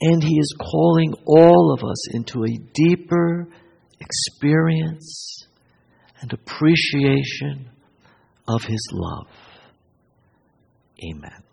And 0.00 0.22
He 0.22 0.38
is 0.38 0.54
calling 0.60 1.14
all 1.26 1.72
of 1.72 1.82
us 1.84 2.14
into 2.14 2.44
a 2.44 2.58
deeper 2.74 3.48
experience 4.00 5.46
and 6.20 6.32
appreciation 6.32 7.70
of 8.46 8.62
His 8.62 8.88
love. 8.92 9.26
Amen. 11.04 11.47